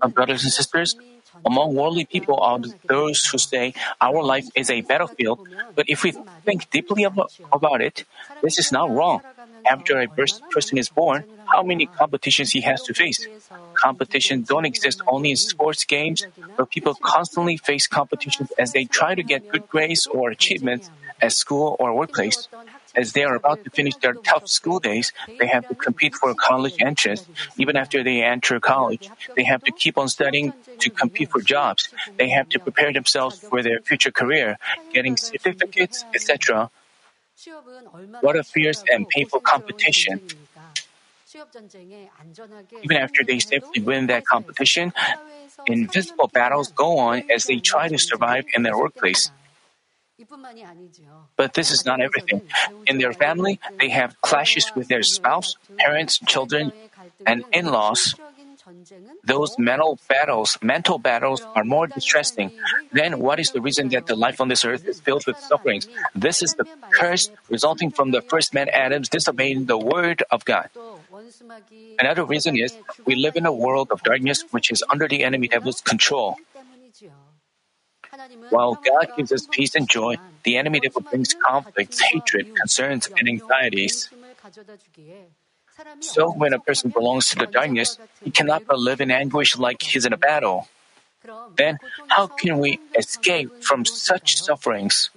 Uh, 0.00 0.08
brothers 0.08 0.42
and 0.42 0.52
sisters, 0.52 0.96
among 1.44 1.74
worldly 1.74 2.04
people 2.04 2.38
are 2.40 2.58
those 2.88 3.24
who 3.26 3.38
say 3.38 3.72
our 4.00 4.22
life 4.22 4.48
is 4.54 4.68
a 4.70 4.80
battlefield, 4.82 5.38
but 5.74 5.88
if 5.88 6.02
we 6.02 6.12
think 6.44 6.68
deeply 6.70 7.04
about, 7.04 7.32
about 7.52 7.80
it, 7.80 8.04
this 8.42 8.58
is 8.58 8.72
not 8.72 8.90
wrong. 8.90 9.22
After 9.68 10.00
a 10.00 10.08
person 10.08 10.76
is 10.78 10.88
born, 10.88 11.24
how 11.46 11.62
many 11.62 11.86
competitions 11.86 12.50
he 12.50 12.60
has 12.62 12.82
to 12.84 12.94
face? 12.94 13.28
Competitions 13.74 14.48
don't 14.48 14.64
exist 14.64 15.00
only 15.06 15.30
in 15.30 15.36
sports 15.36 15.84
games, 15.84 16.26
but 16.56 16.70
people 16.70 16.94
constantly 17.00 17.56
face 17.56 17.86
competitions 17.86 18.50
as 18.58 18.72
they 18.72 18.84
try 18.84 19.14
to 19.14 19.22
get 19.22 19.48
good 19.48 19.66
grades 19.68 20.06
or 20.06 20.30
achievements 20.30 20.90
at 21.20 21.32
school 21.32 21.76
or 21.78 21.94
workplace. 21.94 22.48
As 22.94 23.12
they 23.12 23.24
are 23.24 23.34
about 23.34 23.62
to 23.64 23.70
finish 23.70 23.96
their 23.96 24.14
tough 24.14 24.46
school 24.46 24.78
days, 24.78 25.12
they 25.38 25.46
have 25.46 25.66
to 25.68 25.74
compete 25.74 26.14
for 26.14 26.34
college 26.34 26.76
entrance. 26.80 27.26
Even 27.56 27.76
after 27.76 28.02
they 28.02 28.22
enter 28.22 28.60
college, 28.60 29.10
they 29.34 29.44
have 29.44 29.62
to 29.64 29.72
keep 29.72 29.96
on 29.96 30.08
studying 30.08 30.52
to 30.80 30.90
compete 30.90 31.30
for 31.30 31.40
jobs. 31.40 31.88
They 32.18 32.28
have 32.30 32.48
to 32.50 32.60
prepare 32.60 32.92
themselves 32.92 33.38
for 33.38 33.62
their 33.62 33.80
future 33.80 34.10
career, 34.10 34.58
getting 34.92 35.16
certificates, 35.16 36.04
etc. 36.14 36.70
What 38.20 38.36
a 38.36 38.44
fierce 38.44 38.84
and 38.90 39.08
painful 39.08 39.40
competition. 39.40 40.20
Even 42.82 42.96
after 42.96 43.24
they 43.24 43.38
safely 43.38 43.82
win 43.82 44.06
that 44.08 44.24
competition, 44.26 44.92
invisible 45.66 46.28
battles 46.28 46.72
go 46.72 46.98
on 46.98 47.22
as 47.34 47.44
they 47.44 47.58
try 47.58 47.88
to 47.88 47.98
survive 47.98 48.44
in 48.54 48.62
their 48.62 48.76
workplace. 48.76 49.30
But 51.36 51.54
this 51.54 51.70
is 51.70 51.84
not 51.84 52.00
everything. 52.00 52.42
In 52.86 52.98
their 52.98 53.12
family, 53.12 53.60
they 53.78 53.88
have 53.90 54.20
clashes 54.20 54.72
with 54.74 54.88
their 54.88 55.02
spouse, 55.02 55.56
parents, 55.78 56.18
children, 56.26 56.72
and 57.26 57.44
in 57.52 57.66
laws. 57.66 58.14
Those 59.24 59.58
mental 59.58 59.98
battles, 60.08 60.58
mental 60.62 60.98
battles 60.98 61.42
are 61.54 61.64
more 61.64 61.86
distressing. 61.86 62.52
Then 62.92 63.18
what 63.18 63.40
is 63.40 63.50
the 63.50 63.60
reason 63.60 63.88
that 63.90 64.06
the 64.06 64.14
life 64.14 64.40
on 64.40 64.48
this 64.48 64.64
earth 64.64 64.86
is 64.86 65.00
filled 65.00 65.26
with 65.26 65.38
sufferings? 65.38 65.88
This 66.14 66.42
is 66.42 66.54
the 66.54 66.66
curse 66.92 67.30
resulting 67.48 67.90
from 67.90 68.12
the 68.12 68.22
first 68.22 68.54
man 68.54 68.68
Adam's 68.68 69.08
disobeying 69.08 69.66
the 69.66 69.78
word 69.78 70.22
of 70.30 70.44
God. 70.44 70.70
Another 71.98 72.24
reason 72.24 72.56
is 72.56 72.74
we 73.04 73.14
live 73.14 73.36
in 73.36 73.46
a 73.46 73.52
world 73.52 73.90
of 73.90 74.02
darkness 74.02 74.44
which 74.50 74.70
is 74.70 74.82
under 74.90 75.08
the 75.08 75.24
enemy 75.24 75.48
devil's 75.48 75.80
control. 75.80 76.36
While 78.50 78.78
God 78.84 79.12
gives 79.16 79.32
us 79.32 79.46
peace 79.50 79.74
and 79.74 79.88
joy, 79.88 80.16
the 80.44 80.56
enemy 80.56 80.80
devil 80.80 81.00
brings 81.00 81.34
conflicts, 81.34 82.00
hatred, 82.12 82.46
concerns, 82.54 83.08
and 83.16 83.28
anxieties. 83.28 84.10
So 86.00 86.30
when 86.30 86.52
a 86.52 86.58
person 86.58 86.90
belongs 86.90 87.30
to 87.30 87.36
the 87.36 87.46
darkness, 87.46 87.98
he 88.22 88.30
cannot 88.30 88.64
but 88.66 88.78
live 88.78 89.00
in 89.00 89.10
anguish 89.10 89.56
like 89.56 89.82
he's 89.82 90.04
in 90.04 90.12
a 90.12 90.18
battle. 90.18 90.68
Then 91.56 91.78
how 92.08 92.26
can 92.26 92.58
we 92.58 92.80
escape 92.96 93.52
from 93.60 93.84
such 93.84 94.42
sufferings? 94.42 95.10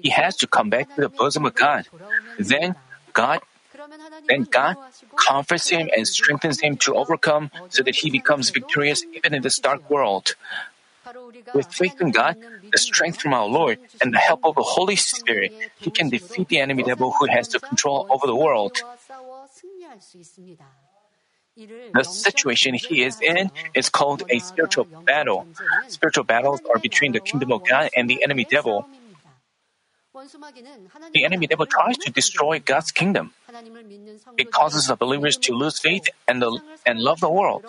He 0.00 0.10
has 0.10 0.36
to 0.36 0.46
come 0.46 0.70
back 0.70 0.94
to 0.94 1.02
the 1.02 1.08
bosom 1.08 1.44
of 1.44 1.54
God. 1.54 1.86
Then 2.38 2.76
God 3.12 3.40
then 4.28 4.46
God 4.50 4.76
comforts 5.16 5.68
him 5.68 5.90
and 5.94 6.06
strengthens 6.06 6.60
him 6.60 6.76
to 6.78 6.94
overcome 6.94 7.50
so 7.68 7.82
that 7.82 7.96
he 7.96 8.10
becomes 8.10 8.50
victorious 8.50 9.04
even 9.12 9.34
in 9.34 9.42
this 9.42 9.58
dark 9.58 9.88
world. 9.90 10.34
With 11.52 11.66
faith 11.72 12.00
in 12.00 12.10
God, 12.10 12.36
the 12.72 12.78
strength 12.78 13.20
from 13.20 13.34
our 13.34 13.46
Lord, 13.46 13.78
and 14.00 14.12
the 14.12 14.18
help 14.18 14.40
of 14.44 14.54
the 14.54 14.62
Holy 14.62 14.96
Spirit, 14.96 15.52
he 15.78 15.90
can 15.90 16.08
defeat 16.08 16.48
the 16.48 16.60
enemy 16.60 16.82
devil 16.82 17.12
who 17.18 17.26
has 17.26 17.48
the 17.48 17.60
control 17.60 18.06
over 18.10 18.26
the 18.26 18.36
world. 18.36 18.72
The 21.92 22.04
situation 22.04 22.74
he 22.74 23.02
is 23.04 23.20
in 23.20 23.50
is 23.74 23.88
called 23.88 24.22
a 24.28 24.38
spiritual 24.40 24.88
battle. 25.06 25.46
Spiritual 25.88 26.24
battles 26.24 26.60
are 26.72 26.78
between 26.78 27.12
the 27.12 27.20
kingdom 27.20 27.52
of 27.52 27.62
God 27.64 27.90
and 27.96 28.08
the 28.10 28.22
enemy 28.22 28.46
devil. 28.50 28.86
The 31.12 31.24
enemy 31.24 31.46
devil 31.46 31.66
tries 31.66 31.98
to 31.98 32.10
destroy 32.10 32.58
God's 32.58 32.90
kingdom. 32.90 33.32
It 34.36 34.50
causes 34.50 34.86
the 34.86 34.96
believers 34.96 35.36
to 35.38 35.54
lose 35.54 35.78
faith 35.78 36.08
and, 36.26 36.42
the, 36.42 36.60
and 36.86 36.98
love 37.00 37.20
the 37.20 37.30
world, 37.30 37.64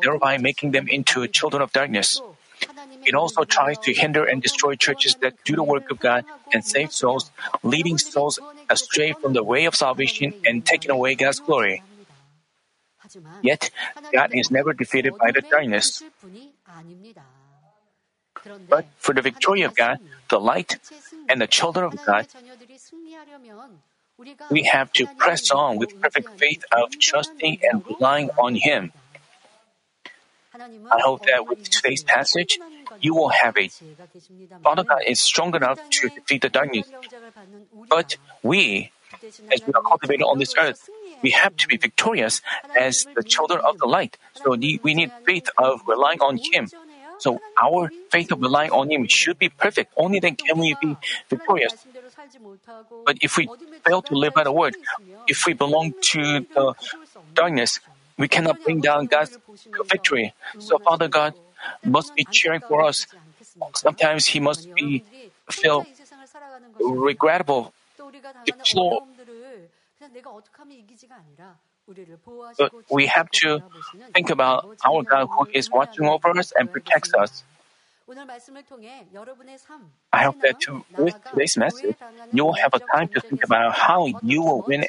thereby 0.00 0.38
making 0.38 0.72
them 0.72 0.88
into 0.88 1.26
children 1.28 1.62
of 1.62 1.72
darkness. 1.72 2.20
It 3.06 3.14
also 3.14 3.44
tries 3.44 3.78
to 3.86 3.94
hinder 3.94 4.24
and 4.24 4.42
destroy 4.42 4.74
churches 4.74 5.14
that 5.22 5.38
do 5.44 5.54
the 5.54 5.62
work 5.62 5.90
of 5.90 6.00
God 6.00 6.24
and 6.52 6.64
save 6.64 6.92
souls, 6.92 7.30
leading 7.62 7.98
souls 7.98 8.40
astray 8.68 9.14
from 9.14 9.32
the 9.32 9.44
way 9.44 9.64
of 9.64 9.74
salvation 9.76 10.34
and 10.44 10.66
taking 10.66 10.90
away 10.90 11.14
God's 11.14 11.38
glory. 11.38 11.82
Yet, 13.42 13.70
God 14.12 14.30
is 14.32 14.50
never 14.50 14.72
defeated 14.72 15.14
by 15.16 15.30
the 15.30 15.40
darkness. 15.40 16.02
But 18.68 18.86
for 18.98 19.14
the 19.14 19.22
victory 19.22 19.62
of 19.62 19.74
God, 19.74 19.98
the 20.28 20.40
light, 20.40 20.78
and 21.28 21.40
the 21.40 21.46
children 21.46 21.86
of 21.86 21.94
God, 22.04 22.26
we 24.50 24.62
have 24.64 24.92
to 24.94 25.06
press 25.16 25.50
on 25.50 25.78
with 25.78 26.00
perfect 26.00 26.28
faith 26.38 26.64
of 26.72 26.98
trusting 26.98 27.58
and 27.62 27.82
relying 27.86 28.30
on 28.38 28.56
Him. 28.56 28.92
I 30.54 31.00
hope 31.02 31.26
that 31.26 31.46
with 31.46 31.68
today's 31.68 32.02
passage, 32.02 32.58
you 33.00 33.14
will 33.14 33.28
have 33.28 33.56
it. 33.56 33.72
Father 34.62 34.84
God 34.84 35.02
is 35.06 35.20
strong 35.20 35.54
enough 35.54 35.80
to 35.90 36.08
defeat 36.08 36.42
the 36.42 36.48
darkness. 36.48 36.90
But 37.88 38.16
we, 38.42 38.90
as 39.52 39.60
we 39.66 39.72
are 39.74 39.82
cultivated 39.82 40.24
on 40.24 40.38
this 40.38 40.54
earth, 40.58 40.88
we 41.22 41.30
have 41.30 41.56
to 41.56 41.68
be 41.68 41.76
victorious 41.76 42.42
as 42.78 43.06
the 43.14 43.22
children 43.22 43.60
of 43.64 43.78
the 43.78 43.86
light. 43.86 44.18
So 44.34 44.56
we 44.56 44.94
need 44.94 45.12
faith 45.24 45.48
of 45.58 45.82
relying 45.86 46.20
on 46.20 46.38
Him. 46.52 46.68
So 47.18 47.40
our 47.60 47.90
faith 48.10 48.30
of 48.32 48.40
relying 48.40 48.70
on 48.70 48.90
Him 48.90 49.06
should 49.08 49.38
be 49.38 49.48
perfect. 49.48 49.92
Only 49.96 50.20
then 50.20 50.36
can 50.36 50.58
we 50.58 50.76
be 50.80 50.96
victorious. 51.30 51.74
But 53.04 53.18
if 53.22 53.36
we 53.36 53.48
fail 53.84 54.02
to 54.02 54.14
live 54.14 54.34
by 54.34 54.44
the 54.44 54.52
word, 54.52 54.76
if 55.26 55.46
we 55.46 55.54
belong 55.54 55.94
to 56.12 56.46
the 56.54 56.74
darkness, 57.34 57.80
we 58.18 58.28
cannot 58.28 58.62
bring 58.62 58.80
down 58.80 59.06
God's 59.06 59.38
victory. 59.90 60.34
So 60.58 60.78
Father 60.78 61.08
God 61.08 61.34
must 61.84 62.14
be 62.14 62.24
cheering 62.24 62.60
for 62.60 62.82
us. 62.82 63.06
Sometimes 63.74 64.26
He 64.26 64.40
must 64.40 64.72
be 64.74 65.02
feel 65.50 65.86
regrettable, 66.80 67.72
deplore. 68.44 69.02
But 72.58 72.72
we 72.90 73.06
have 73.06 73.30
to 73.42 73.62
think 74.12 74.30
about 74.30 74.76
our 74.84 75.02
God 75.02 75.28
who 75.36 75.46
is 75.52 75.70
watching 75.70 76.06
over 76.06 76.30
us 76.38 76.52
and 76.58 76.70
protects 76.70 77.14
us. 77.14 77.44
I 80.12 80.24
hope 80.24 80.40
that 80.40 80.60
to, 80.60 80.84
with 80.96 81.16
today's 81.30 81.56
message, 81.56 81.96
you 82.32 82.44
will 82.44 82.54
have 82.54 82.74
a 82.74 82.80
time 82.80 83.08
to 83.08 83.20
think 83.20 83.44
about 83.44 83.74
how 83.74 84.06
you 84.22 84.42
will 84.42 84.62
win 84.66 84.84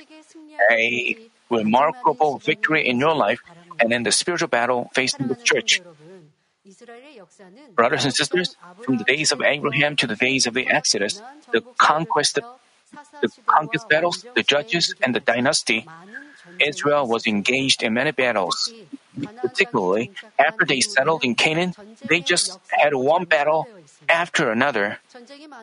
a 0.71 1.15
remarkable 1.49 2.37
victory 2.39 2.87
in 2.87 2.99
your 2.99 3.15
life 3.15 3.41
and 3.79 3.91
in 3.93 4.03
the 4.03 4.11
spiritual 4.11 4.47
battle 4.47 4.89
facing 4.93 5.27
the 5.27 5.35
church. 5.35 5.81
Brothers 7.75 8.05
and 8.05 8.13
sisters, 8.13 8.55
from 8.83 8.97
the 8.97 9.03
days 9.03 9.31
of 9.31 9.41
Abraham 9.41 9.95
to 9.97 10.07
the 10.07 10.15
days 10.15 10.47
of 10.47 10.53
the 10.53 10.67
Exodus, 10.67 11.21
the 11.51 11.61
conquest, 11.77 12.39
the 13.21 13.29
conquest 13.45 13.89
battles, 13.89 14.25
the 14.35 14.43
judges, 14.43 14.93
and 15.01 15.15
the 15.15 15.19
dynasty, 15.19 15.87
Israel 16.59 17.07
was 17.07 17.27
engaged 17.27 17.83
in 17.83 17.93
many 17.93 18.11
battles. 18.11 18.73
Particularly, 19.41 20.11
after 20.37 20.65
they 20.65 20.81
settled 20.81 21.23
in 21.23 21.35
Canaan, 21.35 21.73
they 22.05 22.19
just 22.19 22.59
had 22.69 22.93
one 22.93 23.25
battle 23.25 23.67
after 24.07 24.51
another. 24.51 24.99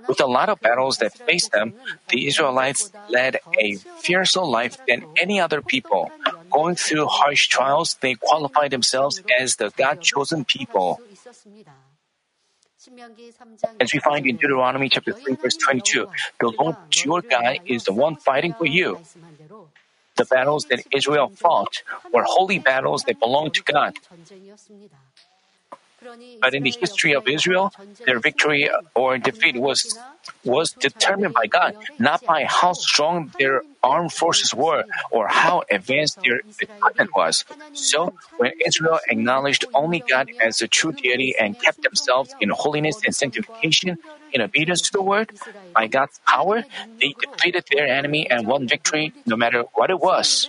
With 0.09 0.21
a 0.21 0.27
lot 0.27 0.49
of 0.49 0.61
battles 0.61 0.99
that 0.99 1.15
faced 1.15 1.53
them, 1.53 1.75
the 2.09 2.27
Israelites 2.27 2.91
led 3.09 3.39
a 3.59 3.77
fiercer 4.03 4.43
life 4.43 4.77
than 4.89 5.07
any 5.17 5.41
other 5.41 5.63
people. 5.63 6.11
Going 6.55 6.77
through 6.77 7.07
harsh 7.07 7.49
trials, 7.49 7.97
they 8.01 8.15
qualified 8.15 8.71
themselves 8.71 9.23
as 9.41 9.57
the 9.57 9.73
God 9.77 10.01
chosen 10.01 10.45
people. 10.45 11.01
As 13.81 13.93
we 13.93 14.01
find 14.01 14.27
in 14.27 14.37
Deuteronomy 14.37 14.89
chapter 14.89 15.13
3 15.13 15.37
verse 15.43 15.57
22, 15.57 16.07
the 16.41 16.53
Lord 16.61 16.77
your 17.05 17.23
God 17.23 17.59
is 17.67 17.85
the 17.85 17.93
one 17.93 18.17
fighting 18.17 18.55
for 18.55 18.67
you. 18.67 18.99
The 20.17 20.27
battles 20.27 20.67
that 20.71 20.85
Israel 20.95 21.33
fought 21.35 21.83
were 22.13 22.25
holy 22.27 22.61
battles 22.61 23.03
that 23.05 23.19
belonged 23.19 23.55
to 23.55 23.63
God. 23.65 23.95
But 26.41 26.55
in 26.55 26.63
the 26.63 26.75
history 26.79 27.15
of 27.15 27.25
Israel, 27.27 27.73
their 28.07 28.21
victory 28.21 28.69
or 28.95 29.19
defeat 29.19 29.57
was, 29.59 29.99
was 30.45 30.73
determined 30.73 31.35
by 31.35 31.47
God, 31.47 31.75
not 31.99 32.25
by 32.25 32.45
how 32.45 32.73
strong 32.75 33.33
their 33.39 33.63
armed 33.83 34.13
forces 34.13 34.55
were 34.55 34.85
or 35.11 35.29
how 35.29 35.63
advanced 35.71 36.19
their 36.25 36.41
equipment 36.61 37.11
was. 37.17 37.45
So, 37.73 38.13
when 38.37 38.53
Israel 38.67 38.99
acknowledged 39.11 39.65
only 39.75 40.05
God 40.09 40.29
as 40.41 40.59
the 40.59 40.69
true 40.69 40.93
deity 40.93 41.35
and 41.39 41.59
kept 41.59 41.83
themselves 41.83 42.35
in 42.41 42.51
holiness 42.51 43.01
and 43.05 43.15
sanctification 43.15 43.99
in 44.33 44.41
obedience 44.41 44.83
to 44.83 44.91
the 44.93 45.03
word, 45.03 45.33
by 45.75 45.87
God's 45.87 46.21
power, 46.27 46.65
they 47.01 47.15
defeated 47.21 47.65
their 47.71 47.87
enemy 47.87 48.29
and 48.31 48.47
won 48.47 48.69
victory 48.69 49.13
no 49.27 49.37
matter 49.37 49.65
what 49.75 49.91
it 49.91 50.01
was. 50.01 50.49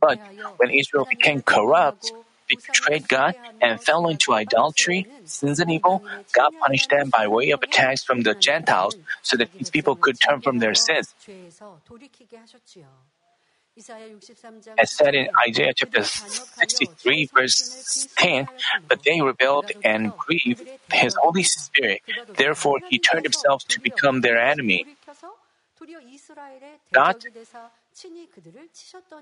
But 0.00 0.20
when 0.58 0.70
Israel 0.70 1.06
became 1.08 1.42
corrupt, 1.42 2.12
betrayed 2.48 3.08
God, 3.08 3.34
and 3.60 3.80
fell 3.80 4.08
into 4.08 4.32
idolatry, 4.32 5.06
sins, 5.24 5.60
and 5.60 5.70
evil, 5.70 6.02
God 6.32 6.52
punished 6.60 6.90
them 6.90 7.10
by 7.10 7.26
way 7.26 7.50
of 7.50 7.62
attacks 7.62 8.04
from 8.04 8.22
the 8.22 8.34
Gentiles 8.34 8.96
so 9.22 9.36
that 9.36 9.50
these 9.52 9.70
people 9.70 9.96
could 9.96 10.20
turn 10.20 10.40
from 10.40 10.58
their 10.58 10.74
sins. 10.74 11.14
As 14.78 14.90
said 14.90 15.14
in 15.14 15.28
Isaiah 15.48 15.74
chapter 15.74 16.02
63, 16.02 17.28
verse 17.34 18.08
10, 18.16 18.48
but 18.88 19.02
they 19.02 19.20
rebelled 19.20 19.70
and 19.84 20.12
grieved 20.16 20.68
his 20.92 21.14
Holy 21.16 21.42
Spirit. 21.42 22.00
Therefore, 22.36 22.80
he 22.88 22.98
turned 22.98 23.24
himself 23.24 23.64
to 23.68 23.80
become 23.80 24.20
their 24.22 24.38
enemy. 24.38 24.86
God 26.92 27.16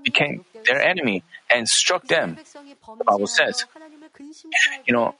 became 0.02 0.44
their 0.66 0.82
enemy 0.82 1.22
and 1.50 1.68
struck 1.68 2.06
them. 2.06 2.38
The 2.98 3.04
Bible 3.04 3.26
says, 3.26 3.64
you 4.86 4.92
know, 4.94 5.14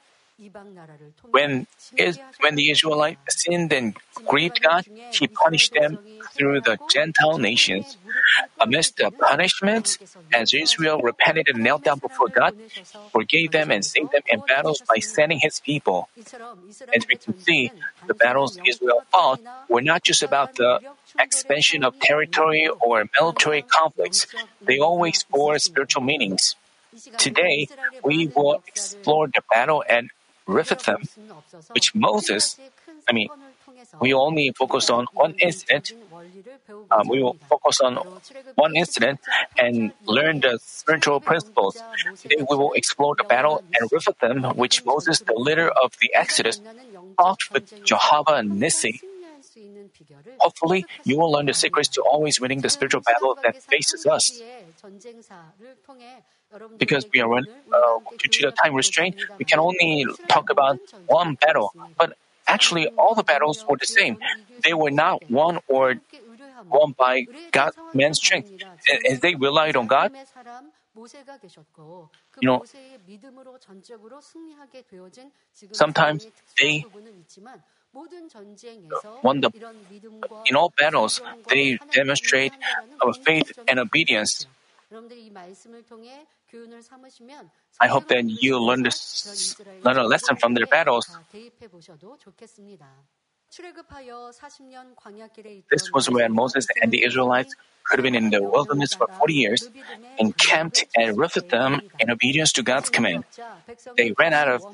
when 1.31 1.67
is 1.97 2.19
when 2.41 2.57
the 2.57 2.71
Israelites 2.71 3.21
sinned 3.29 3.73
and 3.73 3.95
grieved 4.25 4.61
God, 4.61 4.85
He 5.13 5.29
punished 5.29 5.73
them 5.75 5.99
through 6.33 6.61
the 6.63 6.79
Gentile 6.91 7.39
nations. 7.39 7.97
Amidst 8.61 8.97
the 8.97 9.13
punishments, 9.13 9.99
as 10.33 10.53
Israel 10.53 11.01
repented 11.01 11.49
and 11.49 11.63
knelt 11.63 11.85
down 11.85 11.99
before 12.01 12.29
God, 12.29 12.55
forgave 13.13 13.53
them 13.53 13.71
and 13.71 13.85
saved 13.85 14.11
them 14.11 14.23
in 14.29 14.43
battles 14.47 14.83
by 14.89 14.99
sending 14.99 15.39
His 15.41 15.61
people. 15.61 16.09
As 16.95 17.07
we 17.09 17.17
can 17.17 17.39
see, 17.39 17.71
the 18.07 18.15
battles 18.15 18.59
Israel 18.67 19.03
fought 19.11 19.41
were 19.69 19.83
not 19.83 20.03
just 20.03 20.23
about 20.23 20.55
the 20.57 20.81
expansion 21.19 21.85
of 21.85 21.99
territory 22.01 22.69
or 22.81 23.05
military 23.19 23.63
conflicts. 23.63 24.27
They 24.63 24.79
always 24.79 25.25
bore 25.25 25.59
spiritual 25.59 26.03
meanings. 26.03 26.57
Today, 27.19 27.69
we 28.05 28.29
will 28.29 28.63
explore 28.67 29.27
the 29.27 29.43
battle 29.51 29.85
at 29.89 30.05
Rephidim, 30.47 31.09
which 31.73 31.95
Moses, 31.95 32.59
I 33.09 33.13
mean, 33.13 33.29
we 34.01 34.13
only 34.13 34.53
focus 34.53 34.91
on 34.91 35.07
one 35.13 35.35
incident. 35.41 35.93
Um, 36.91 37.09
we 37.09 37.23
will 37.23 37.37
focus 37.49 37.81
on 37.81 37.97
one 38.55 38.77
incident 38.77 39.21
and 39.59 39.93
learn 40.07 40.41
the 40.41 40.59
spiritual 40.63 41.21
principles. 41.21 41.83
Today 42.23 42.45
we 42.49 42.57
will 42.57 42.73
explore 42.73 43.15
the 43.17 43.25
battle 43.25 43.63
at 43.75 43.91
Rephidim, 43.91 44.45
which 44.57 44.85
Moses, 44.85 45.21
the 45.21 45.35
leader 45.35 45.69
of 45.69 45.93
the 46.01 46.11
Exodus, 46.15 46.61
fought 47.17 47.41
with 47.53 47.85
Jehovah 47.85 48.43
Nissi. 48.43 49.01
Hopefully, 50.41 50.87
you 51.05 51.19
will 51.19 51.31
learn 51.31 51.47
the 51.47 51.55
secrets 51.55 51.89
to 51.89 52.03
always 52.03 52.41
winning 52.41 52.61
the 52.61 52.71
spiritual 52.71 53.01
battle 53.01 53.39
that 53.43 53.57
faces 53.63 54.07
us. 54.07 54.43
Because 56.79 57.07
we 57.13 57.21
are 57.21 57.33
uh, 57.37 57.41
due 58.19 58.29
to 58.31 58.47
the 58.47 58.53
time 58.53 58.75
restraint, 58.75 59.15
we 59.39 59.45
can 59.45 59.59
only 59.59 60.07
talk 60.29 60.51
about 60.51 60.79
one 61.07 61.35
battle. 61.35 61.73
But 61.99 62.17
actually, 62.47 62.89
all 62.99 63.15
the 63.15 63.23
battles 63.23 63.65
were 63.69 63.77
the 63.77 63.87
same. 63.87 64.19
They 64.63 64.75
were 64.75 64.91
not 64.91 65.23
won 65.31 65.59
or 65.69 65.95
won 66.71 66.93
by 66.99 67.27
God, 67.53 67.73
man's 67.93 68.19
strength. 68.19 68.51
As 69.09 69.21
they 69.21 69.35
relied 69.35 69.77
on 69.77 69.87
God, 69.87 70.13
you 72.41 72.49
know, 72.49 72.65
sometimes 75.73 76.27
they 76.61 76.85
won 79.23 79.41
the, 79.41 79.51
in 80.47 80.57
all 80.57 80.73
battles, 80.77 81.21
they 81.49 81.79
demonstrate 81.93 82.53
our 83.03 83.13
faith 83.13 83.53
and 83.69 83.79
obedience. 83.79 84.47
I 87.81 87.89
hope 87.89 88.07
that 88.09 88.25
you 88.43 88.59
learn, 88.61 88.83
this, 88.83 89.57
learn 89.83 89.99
a 89.99 90.05
lesson 90.05 90.37
from 90.37 90.55
their 90.55 90.67
battles. 90.67 91.07
This 95.71 95.93
was 95.93 96.11
when 96.11 96.33
Moses 96.33 96.67
and 96.83 96.93
the 96.93 97.05
Israelites 97.05 97.55
could 97.85 97.99
have 97.99 98.05
been 98.05 98.15
in 98.15 98.31
the 98.31 98.43
wilderness 98.43 98.95
for 98.95 99.07
40 99.19 99.35
years, 99.35 99.71
encamped 100.19 100.85
at 100.97 101.17
Rephidim 101.17 101.83
in 101.99 102.11
obedience 102.11 102.53
to 102.53 102.63
God's 102.63 102.89
command. 102.91 103.25
They 103.97 104.13
ran 104.19 104.33
out 104.33 104.49
of 104.49 104.65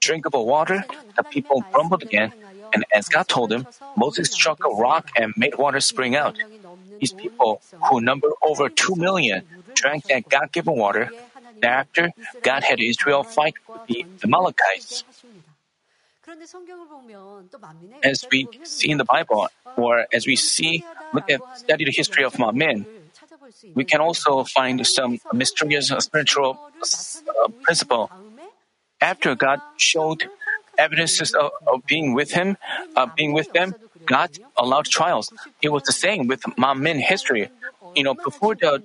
drinkable 0.00 0.46
water, 0.46 0.84
the 1.16 1.24
people 1.24 1.64
grumbled 1.72 2.02
again, 2.02 2.32
and 2.74 2.84
as 2.92 3.08
God 3.08 3.28
told 3.28 3.52
him, 3.52 3.66
Moses 3.96 4.30
struck 4.30 4.58
a 4.64 4.70
rock 4.74 5.08
and 5.16 5.32
made 5.36 5.56
water 5.56 5.80
spring 5.80 6.16
out. 6.16 6.36
These 6.98 7.12
people, 7.12 7.62
who 7.88 8.00
number 8.00 8.28
over 8.42 8.68
2 8.68 8.96
million, 8.96 9.44
drank 9.74 10.06
that 10.06 10.28
God 10.28 10.52
given 10.52 10.76
water. 10.76 11.10
Thereafter, 11.62 12.12
God 12.42 12.64
had 12.64 12.80
Israel 12.80 13.22
fight 13.22 13.54
with 13.72 13.86
the 13.86 14.04
Amalekites. 14.24 15.04
As 18.02 18.26
we 18.30 18.48
see 18.64 18.90
in 18.90 18.98
the 18.98 19.04
Bible, 19.04 19.48
or 19.76 20.06
as 20.12 20.26
we 20.26 20.36
see, 20.36 20.84
look 21.12 21.28
at 21.30 21.40
study 21.54 21.84
the 21.84 21.92
history 21.92 22.24
of 22.24 22.34
Manmin, 22.34 22.86
we 23.74 23.84
can 23.84 24.00
also 24.00 24.44
find 24.44 24.86
some 24.86 25.20
mysterious 25.32 25.88
spiritual 25.88 26.58
uh, 26.82 27.48
principle. 27.62 28.10
After 29.00 29.34
God 29.34 29.60
showed 29.76 30.28
evidences 30.78 31.34
of, 31.34 31.50
of 31.66 31.86
being 31.86 32.14
with 32.14 32.32
Him, 32.32 32.56
uh, 32.96 33.06
being 33.16 33.32
with 33.32 33.52
them, 33.52 33.74
God 34.06 34.30
allowed 34.56 34.86
trials. 34.86 35.32
It 35.62 35.70
was 35.70 35.82
the 35.84 35.92
same 35.92 36.26
with 36.26 36.42
Manmin 36.58 37.00
history. 37.00 37.50
You 37.94 38.04
know, 38.04 38.14
before 38.14 38.54
the 38.54 38.82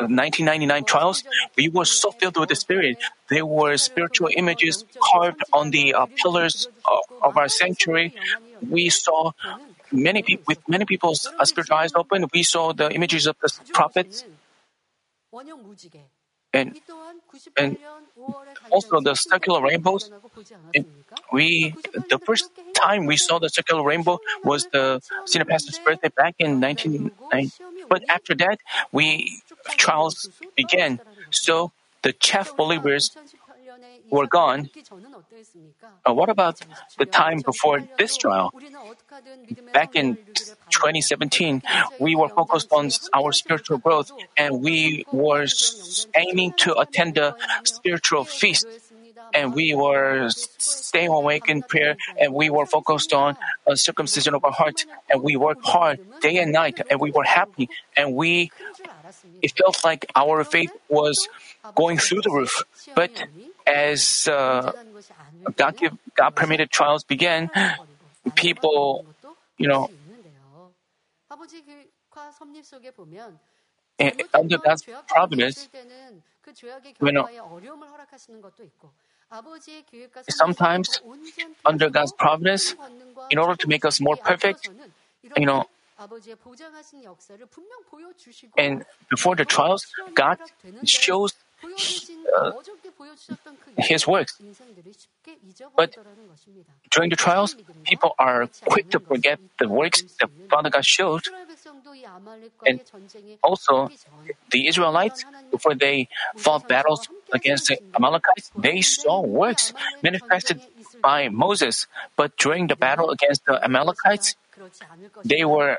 1999 0.00 0.84
trials, 0.84 1.24
we 1.56 1.68
were 1.68 1.84
so 1.84 2.10
filled 2.10 2.38
with 2.38 2.48
the 2.48 2.56
Spirit. 2.56 2.98
There 3.28 3.44
were 3.44 3.76
spiritual 3.76 4.30
images 4.34 4.84
carved 5.12 5.42
on 5.52 5.70
the 5.70 5.94
uh, 5.94 6.06
pillars 6.06 6.68
of, 6.86 7.00
of, 7.22 7.36
our 7.36 7.48
sanctuary. 7.48 8.14
We 8.68 8.88
saw 8.88 9.32
many 9.92 10.22
people 10.22 10.44
with 10.48 10.66
many 10.68 10.84
people's 10.84 11.28
uh, 11.38 11.44
spiritual 11.44 11.76
eyes 11.76 11.92
open. 11.94 12.26
We 12.32 12.42
saw 12.42 12.72
the 12.72 12.90
images 12.90 13.26
of 13.26 13.36
the 13.40 13.52
prophets. 13.72 14.24
And, 16.54 16.80
and 17.56 17.76
also 18.70 19.00
the 19.00 19.14
circular 19.14 19.60
rainbows. 19.60 20.10
And 20.74 20.86
we 21.32 21.74
the 22.08 22.18
first 22.18 22.50
time 22.74 23.06
we 23.06 23.16
saw 23.16 23.38
the 23.38 23.48
circular 23.48 23.82
rainbow 23.82 24.20
was 24.44 24.66
the 24.72 25.00
senior 25.26 25.44
pastor's 25.44 25.78
birthday 25.78 26.10
back 26.16 26.34
in 26.38 26.60
1990. 26.60 27.52
But 27.88 28.04
after 28.08 28.34
that, 28.36 28.58
we 28.92 29.42
trials 29.76 30.30
began. 30.56 31.00
So 31.30 31.72
the 32.02 32.12
chaff 32.12 32.56
believers 32.56 33.10
were 34.10 34.26
gone. 34.26 34.70
Uh, 36.06 36.14
what 36.14 36.28
about 36.28 36.60
the 36.98 37.06
time 37.06 37.40
before 37.40 37.82
this 37.98 38.16
trial? 38.16 38.52
Back 39.72 39.96
in 39.96 40.18
2017, 40.74 41.62
we 41.98 42.14
were 42.14 42.28
focused 42.28 42.68
on 42.72 42.90
our 43.12 43.32
spiritual 43.32 43.78
growth 43.78 44.12
and 44.36 44.62
we 44.62 45.06
were 45.12 45.46
aiming 46.16 46.52
to 46.58 46.76
attend 46.78 47.14
the 47.14 47.34
spiritual 47.64 48.24
feast. 48.24 48.66
And 49.32 49.54
we 49.54 49.74
were 49.74 50.28
staying 50.30 51.08
awake 51.10 51.48
in 51.48 51.62
prayer, 51.62 51.96
and 52.20 52.32
we 52.32 52.50
were 52.50 52.66
focused 52.66 53.12
on 53.12 53.36
circumcision 53.74 54.34
of 54.34 54.44
our 54.44 54.52
heart, 54.52 54.86
and 55.10 55.22
we 55.22 55.34
worked 55.34 55.66
hard 55.66 55.98
day 56.20 56.38
and 56.38 56.52
night, 56.52 56.80
and 56.88 57.00
we 57.00 57.10
were 57.10 57.24
happy, 57.24 57.68
and 57.96 58.14
we 58.14 58.52
it 59.42 59.52
felt 59.56 59.82
like 59.84 60.06
our 60.14 60.44
faith 60.44 60.70
was 60.88 61.28
going 61.74 61.98
through 61.98 62.22
the 62.22 62.30
roof. 62.30 62.62
But 62.94 63.10
as 63.66 64.28
uh, 64.28 64.72
God 65.56 65.76
give, 65.76 65.92
God 66.14 66.30
permitted 66.30 66.70
trials 66.70 67.04
began, 67.04 67.50
people, 68.34 69.04
you 69.58 69.68
know, 69.68 69.90
under 74.34 74.58
God's 74.58 74.84
providence, 75.08 75.68
know, 77.12 77.28
Sometimes, 80.28 81.00
under 81.64 81.90
God's 81.90 82.12
providence, 82.12 82.74
in 83.30 83.38
order 83.38 83.56
to 83.56 83.68
make 83.68 83.84
us 83.84 84.00
more 84.00 84.16
perfect, 84.16 84.68
you 85.36 85.46
know, 85.46 85.64
and 88.58 88.84
before 89.10 89.36
the 89.36 89.44
trials, 89.44 89.86
God 90.14 90.38
shows 90.84 91.32
uh, 92.36 92.52
His 93.78 94.06
works. 94.06 94.40
But 95.76 95.96
during 96.90 97.10
the 97.10 97.16
trials, 97.16 97.56
people 97.84 98.14
are 98.18 98.48
quick 98.66 98.90
to 98.90 99.00
forget 99.00 99.38
the 99.58 99.68
works 99.68 100.04
that 100.20 100.30
Father 100.50 100.70
God 100.70 100.84
showed. 100.84 101.22
And 102.66 102.80
also, 103.42 103.90
the 104.50 104.68
Israelites, 104.68 105.24
before 105.50 105.74
they 105.74 106.08
fought 106.36 106.68
battles 106.68 107.08
against 107.32 107.68
the 107.68 107.78
Amalekites, 107.96 108.50
they 108.56 108.80
saw 108.80 109.20
works 109.22 109.72
manifested 110.02 110.60
by 111.02 111.28
Moses. 111.28 111.86
But 112.16 112.36
during 112.36 112.68
the 112.68 112.76
battle 112.76 113.10
against 113.10 113.44
the 113.46 113.62
Amalekites, 113.64 114.36
they 115.24 115.44
were 115.44 115.78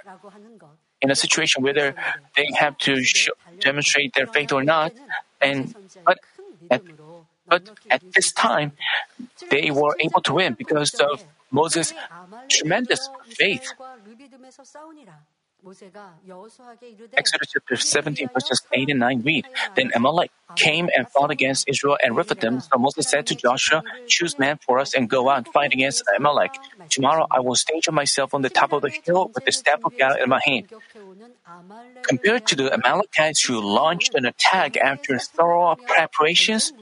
in 1.01 1.11
a 1.11 1.15
situation 1.15 1.63
where 1.63 1.95
they 2.35 2.47
have 2.57 2.77
to 2.79 3.03
show, 3.03 3.33
demonstrate 3.61 4.13
their 4.13 4.27
faith 4.27 4.51
or 4.51 4.63
not. 4.63 4.93
And 5.41 5.75
but 6.05 6.19
at, 6.71 6.81
but 7.47 7.69
at 7.89 8.01
this 8.13 8.31
time, 8.31 8.73
they 9.49 9.71
were 9.71 9.95
able 9.99 10.21
to 10.21 10.33
win 10.33 10.53
because 10.53 10.93
of 10.95 11.23
Moses' 11.51 11.93
tremendous 12.49 13.09
faith. 13.27 13.73
Exodus 17.17 17.47
chapter 17.53 17.75
17, 17.75 18.29
verses 18.33 18.61
8 18.71 18.89
and 18.89 18.99
9 18.99 19.21
read 19.23 19.45
Then 19.75 19.91
Amalek 19.95 20.31
came 20.55 20.89
and 20.95 21.07
fought 21.09 21.31
against 21.31 21.67
Israel 21.67 21.97
and 22.03 22.15
Rephidim. 22.15 22.61
So 22.61 22.77
Moses 22.77 23.09
said 23.09 23.25
to 23.27 23.35
Joshua, 23.35 23.83
Choose 24.07 24.37
men 24.37 24.59
for 24.65 24.79
us 24.79 24.93
and 24.93 25.09
go 25.09 25.29
out, 25.29 25.47
fight 25.53 25.73
against 25.73 26.03
Amalek. 26.17 26.51
Tomorrow 26.89 27.27
I 27.31 27.39
will 27.39 27.55
station 27.55 27.93
myself 27.95 28.33
on 28.33 28.41
the 28.41 28.49
top 28.49 28.73
of 28.73 28.81
the 28.81 28.91
hill 29.03 29.31
with 29.33 29.43
the 29.45 29.51
staff 29.51 29.79
of 29.83 29.93
God 29.97 30.19
in 30.21 30.29
my 30.29 30.41
hand. 30.45 30.67
Compared 32.07 32.45
to 32.45 32.55
the 32.55 32.71
Amalekites 32.71 33.43
who 33.43 33.59
launched 33.59 34.13
an 34.13 34.25
attack 34.25 34.77
after 34.77 35.17
thorough 35.17 35.75
preparations, 35.87 36.73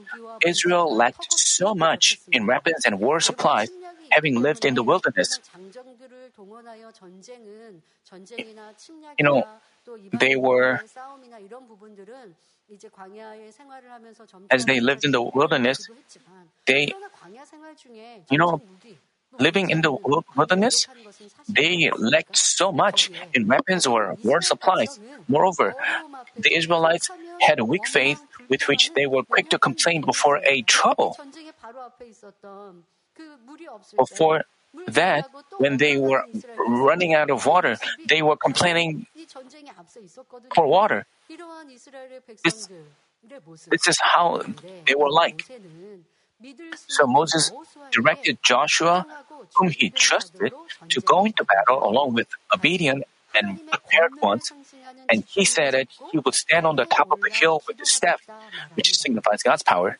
Israel 0.44 0.94
lacked 0.94 1.26
so 1.30 1.74
much 1.74 2.18
in 2.32 2.46
weapons 2.46 2.84
and 2.84 3.00
war 3.00 3.20
supplies, 3.20 3.70
having 4.10 4.40
lived 4.40 4.64
in 4.64 4.74
the 4.74 4.82
wilderness. 4.82 5.40
You 9.18 9.24
know, 9.24 9.44
they 10.12 10.36
were, 10.36 10.80
as 14.50 14.64
they 14.64 14.80
lived 14.80 15.04
in 15.04 15.12
the 15.12 15.22
wilderness, 15.22 15.88
they, 16.66 16.92
you 18.30 18.38
know, 18.38 18.62
living 19.38 19.70
in 19.70 19.82
the 19.82 19.92
wilderness, 20.36 20.86
they 21.48 21.90
lacked 21.96 22.36
so 22.36 22.72
much 22.72 23.10
in 23.32 23.46
weapons 23.46 23.86
or 23.86 24.16
war 24.22 24.40
supplies. 24.40 24.98
Moreover, 25.28 25.74
the 26.36 26.54
Israelites 26.54 27.10
had 27.40 27.58
a 27.58 27.64
weak 27.64 27.86
faith 27.86 28.22
with 28.48 28.66
which 28.68 28.92
they 28.94 29.06
were 29.06 29.22
quick 29.22 29.50
to 29.50 29.58
complain 29.58 30.00
before 30.02 30.40
a 30.44 30.62
trouble. 30.62 31.16
Before 33.96 34.44
that, 34.88 35.28
when 35.58 35.76
they 35.78 35.96
were 35.96 36.24
running 36.66 37.14
out 37.14 37.30
of 37.30 37.46
water, 37.46 37.78
they 38.08 38.22
were 38.22 38.36
complaining 38.36 39.06
for 40.54 40.66
water. 40.66 41.06
This, 42.44 42.68
this 43.70 43.88
is 43.88 43.98
how 44.02 44.42
they 44.86 44.94
were 44.94 45.10
like. 45.10 45.44
So 46.88 47.06
Moses 47.06 47.52
directed 47.90 48.38
Joshua, 48.42 49.06
whom 49.56 49.70
he 49.70 49.90
trusted, 49.90 50.52
to 50.90 51.00
go 51.00 51.24
into 51.24 51.44
battle 51.44 51.82
along 51.88 52.14
with 52.14 52.28
obedient 52.54 53.04
and 53.34 53.58
prepared 53.70 54.12
ones. 54.20 54.52
And 55.08 55.24
he 55.28 55.44
said 55.44 55.74
that 55.74 55.88
he 56.12 56.18
would 56.18 56.34
stand 56.34 56.66
on 56.66 56.76
the 56.76 56.84
top 56.86 57.10
of 57.10 57.20
the 57.20 57.30
hill 57.32 57.62
with 57.66 57.78
his 57.78 57.90
staff, 57.90 58.20
which 58.74 58.96
signifies 58.98 59.42
God's 59.42 59.62
power, 59.62 59.98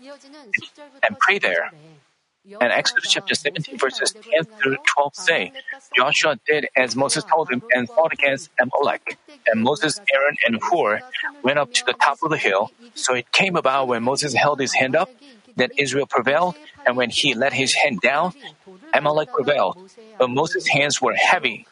and 1.06 1.18
pray 1.18 1.38
there. 1.38 1.72
And 2.60 2.72
Exodus 2.72 3.10
chapter 3.10 3.34
17 3.34 3.78
verses 3.78 4.12
10 4.12 4.44
through 4.60 4.76
12 4.94 5.14
say, 5.14 5.52
Joshua 5.96 6.38
did 6.46 6.68
as 6.76 6.94
Moses 6.94 7.24
told 7.24 7.50
him 7.50 7.62
and 7.70 7.88
fought 7.90 8.12
against 8.12 8.50
Amalek. 8.60 9.16
And 9.46 9.62
Moses, 9.62 10.00
Aaron, 10.14 10.36
and 10.46 10.60
Hur 10.62 11.00
went 11.42 11.58
up 11.58 11.72
to 11.72 11.84
the 11.86 11.94
top 11.94 12.18
of 12.22 12.30
the 12.30 12.36
hill. 12.36 12.70
So 12.94 13.14
it 13.14 13.32
came 13.32 13.56
about 13.56 13.88
when 13.88 14.02
Moses 14.02 14.34
held 14.34 14.60
his 14.60 14.74
hand 14.74 14.94
up 14.94 15.10
that 15.56 15.70
Israel 15.78 16.06
prevailed, 16.06 16.56
and 16.86 16.96
when 16.96 17.10
he 17.10 17.34
let 17.34 17.52
his 17.52 17.72
hand 17.74 18.00
down, 18.00 18.32
Amalek 18.92 19.30
prevailed. 19.32 19.78
But 20.18 20.30
Moses' 20.30 20.66
hands 20.66 21.00
were 21.00 21.14
heavy. 21.14 21.66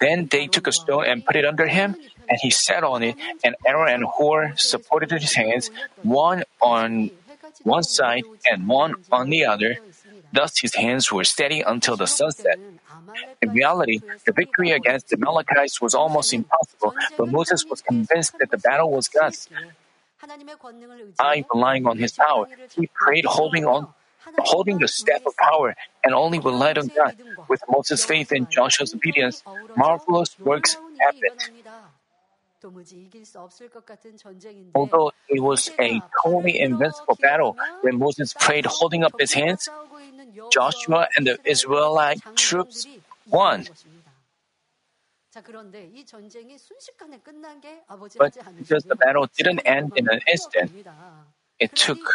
Then 0.00 0.26
they 0.26 0.46
took 0.46 0.66
a 0.66 0.72
stone 0.72 1.04
and 1.06 1.24
put 1.24 1.36
it 1.36 1.44
under 1.44 1.66
him, 1.66 1.96
and 2.28 2.38
he 2.40 2.50
sat 2.50 2.82
on 2.82 3.02
it, 3.02 3.16
and 3.44 3.54
Aaron 3.66 3.92
and 3.94 4.04
Hur 4.18 4.54
supported 4.56 5.10
his 5.12 5.34
hands, 5.34 5.70
one 6.02 6.44
on 6.60 7.10
one 7.62 7.82
side 7.82 8.24
and 8.50 8.68
one 8.68 8.94
on 9.10 9.30
the 9.30 9.44
other. 9.44 9.78
Thus 10.32 10.58
his 10.58 10.74
hands 10.74 11.10
were 11.12 11.24
steady 11.24 11.60
until 11.60 11.96
the 11.96 12.06
sunset. 12.06 12.58
In 13.42 13.50
reality, 13.50 14.00
the 14.24 14.32
victory 14.32 14.70
against 14.72 15.08
the 15.08 15.16
Amalekites 15.16 15.80
was 15.80 15.94
almost 15.94 16.32
impossible, 16.32 16.94
but 17.16 17.28
Moses 17.28 17.64
was 17.68 17.82
convinced 17.82 18.38
that 18.38 18.50
the 18.50 18.58
battle 18.58 18.90
was 18.90 19.08
God's. 19.08 19.48
I, 21.18 21.44
relying 21.52 21.86
on 21.86 21.98
his 21.98 22.12
power, 22.12 22.48
he 22.74 22.88
prayed 22.94 23.24
holding 23.24 23.66
on 23.66 23.88
holding 24.38 24.78
the 24.78 24.88
staff 24.88 25.24
of 25.26 25.36
power 25.36 25.74
and 26.04 26.14
only 26.14 26.38
relied 26.38 26.78
on 26.78 26.90
God. 26.96 27.14
With 27.48 27.62
Moses' 27.68 28.04
faith 28.04 28.32
and 28.32 28.50
Joshua's 28.50 28.92
obedience, 28.94 29.42
marvelous 29.76 30.36
works 30.40 30.76
happened. 30.98 31.40
Although 34.74 35.12
it 35.28 35.40
was 35.40 35.70
a 35.78 36.00
totally 36.22 36.58
invincible 36.60 37.18
battle, 37.20 37.56
when 37.82 37.98
Moses 37.98 38.34
prayed 38.34 38.66
holding 38.66 39.04
up 39.04 39.14
his 39.18 39.32
hands, 39.32 39.68
Joshua 40.50 41.08
and 41.16 41.26
the 41.26 41.38
Israelite 41.44 42.20
troops 42.34 42.86
won. 43.28 43.66
But 48.16 48.32
because 48.56 48.84
the 48.84 48.96
battle 48.96 49.28
didn't 49.36 49.60
end 49.66 49.92
in 49.96 50.08
an 50.08 50.20
instant, 50.32 50.72
it 51.58 51.74
took 51.74 52.14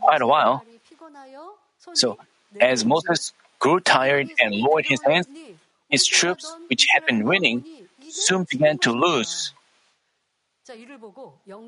quite 0.00 0.20
a 0.20 0.26
while. 0.26 0.62
So, 1.94 2.18
as 2.60 2.84
Moses 2.84 3.32
grew 3.58 3.80
tired 3.80 4.30
and 4.38 4.54
lowered 4.54 4.86
his 4.86 5.00
hands, 5.02 5.26
his 5.88 6.06
troops, 6.06 6.54
which 6.68 6.86
had 6.92 7.06
been 7.06 7.24
winning, 7.24 7.64
soon 8.10 8.46
began 8.50 8.78
to 8.78 8.92
lose. 8.92 9.52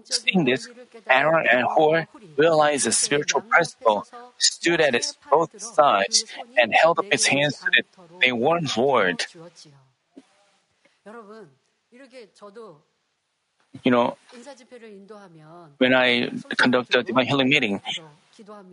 Seeing 0.05 0.45
this, 0.45 0.69
Aaron 1.09 1.47
and 1.53 1.67
Hur 1.69 2.07
realized 2.37 2.87
the 2.87 2.93
spiritual 2.93 3.43
principle, 3.43 4.07
stood 4.39 4.81
at 4.81 4.95
its 4.95 5.19
both 5.31 5.61
sides, 5.61 6.25
and 6.57 6.73
held 6.73 6.99
up 6.99 7.13
his 7.13 7.27
hands 7.27 7.59
to 7.59 7.67
that 7.77 7.85
they 8.21 8.33
weren't 8.33 8.75
lowered. 8.77 9.27
You 13.85 13.91
know, 13.91 14.17
when 15.79 15.95
I 15.95 16.29
conduct 16.57 16.95
a 16.95 17.03
divine 17.03 17.27
healing 17.27 17.49
meeting, 17.49 17.81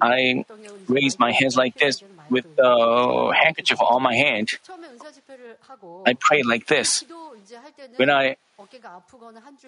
I 0.02 0.46
raise 0.88 1.18
my 1.20 1.32
hands 1.32 1.56
like 1.56 1.76
this 1.76 2.04
with 2.30 2.56
the 2.56 3.34
handkerchief 3.42 3.80
on 3.82 4.04
my 4.04 4.16
hand. 4.16 4.50
I 6.06 6.14
pray 6.20 6.44
like 6.44 6.68
this. 6.68 7.04
When 7.96 8.10
I 8.10 8.36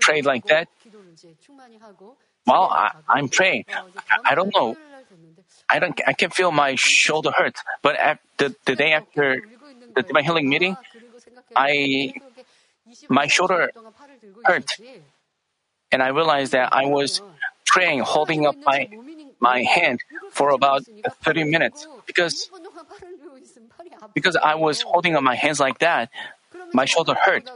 pray 0.02 0.22
like 0.22 0.46
that, 0.48 0.68
while 2.46 2.70
I, 3.08 3.20
am 3.20 3.30
praying, 3.30 3.66
I, 3.70 4.32
I, 4.32 4.36
don't 4.36 4.54
know. 4.54 4.78
I 5.68 5.80
don't. 5.80 6.00
I 6.06 6.14
can 6.14 6.30
feel 6.30 6.52
my 6.52 6.76
shoulder 6.76 7.32
hurt. 7.36 7.56
But 7.82 7.96
at 7.96 8.20
the, 8.38 8.56
the 8.66 8.76
day 8.76 8.94
after 8.94 9.42
the 9.96 10.04
divine 10.04 10.24
healing 10.24 10.50
meeting, 10.50 10.78
I 11.56 12.14
my 13.10 13.28
shoulder 13.28 13.72
hurt, 14.44 14.68
and 15.92 16.04
I 16.04 16.10
realized 16.10 16.52
that 16.54 16.74
I 16.74 16.86
was 16.86 17.22
praying, 17.66 18.00
holding 18.00 18.46
up 18.46 18.56
my 18.66 18.90
my 19.40 19.64
hand 19.64 20.00
for 20.32 20.50
about 20.50 20.84
30 21.24 21.44
minutes 21.44 21.88
because 22.06 22.50
because 24.14 24.36
I 24.36 24.56
was 24.56 24.82
holding 24.82 25.16
up 25.16 25.24
my 25.24 25.36
hands 25.36 25.60
like 25.60 25.80
that, 25.80 26.10
my 26.74 26.86
shoulder 26.86 27.16
hurt. 27.26 27.50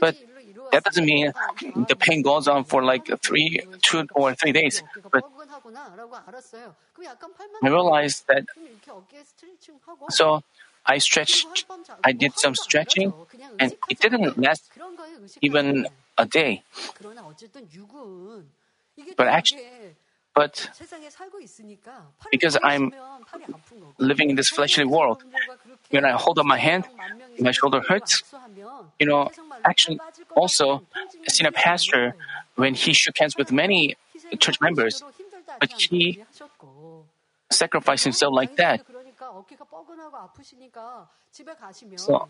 But 0.00 0.16
that 0.72 0.84
doesn't 0.84 1.04
mean 1.04 1.32
the 1.88 1.96
pain 1.96 2.22
goes 2.22 2.48
on 2.48 2.64
for 2.64 2.82
like 2.82 3.10
three, 3.22 3.60
two 3.82 4.06
or 4.14 4.34
three 4.34 4.52
days. 4.52 4.82
But 5.12 5.24
I 7.62 7.68
realized 7.68 8.24
that. 8.28 8.44
So 10.10 10.42
I 10.88 10.98
stretched, 10.98 11.66
I 12.02 12.12
did 12.12 12.38
some 12.38 12.54
stretching, 12.54 13.12
and 13.60 13.76
it 13.88 14.00
didn't 14.00 14.38
last 14.38 14.70
even 15.42 15.86
a 16.16 16.24
day. 16.24 16.62
But 19.16 19.28
actually, 19.28 19.62
but 20.34 20.70
because 22.30 22.56
I'm 22.62 22.92
living 23.98 24.30
in 24.30 24.36
this 24.36 24.48
fleshly 24.48 24.84
world, 24.84 25.24
when 25.90 26.04
I 26.04 26.12
hold 26.12 26.38
up 26.38 26.46
my 26.46 26.58
hand, 26.58 26.84
my 27.38 27.50
shoulder 27.50 27.80
hurts. 27.80 28.22
You 28.98 29.06
know, 29.06 29.30
actually, 29.64 30.00
also, 30.34 30.82
i 30.96 31.28
seen 31.28 31.46
a 31.46 31.52
pastor 31.52 32.14
when 32.54 32.74
he 32.74 32.92
shook 32.92 33.18
hands 33.18 33.36
with 33.36 33.52
many 33.52 33.96
church 34.38 34.60
members, 34.60 35.02
but 35.60 35.70
he 35.72 36.22
sacrificed 37.50 38.04
himself 38.04 38.32
like 38.32 38.56
that. 38.56 38.84
So, 41.94 42.28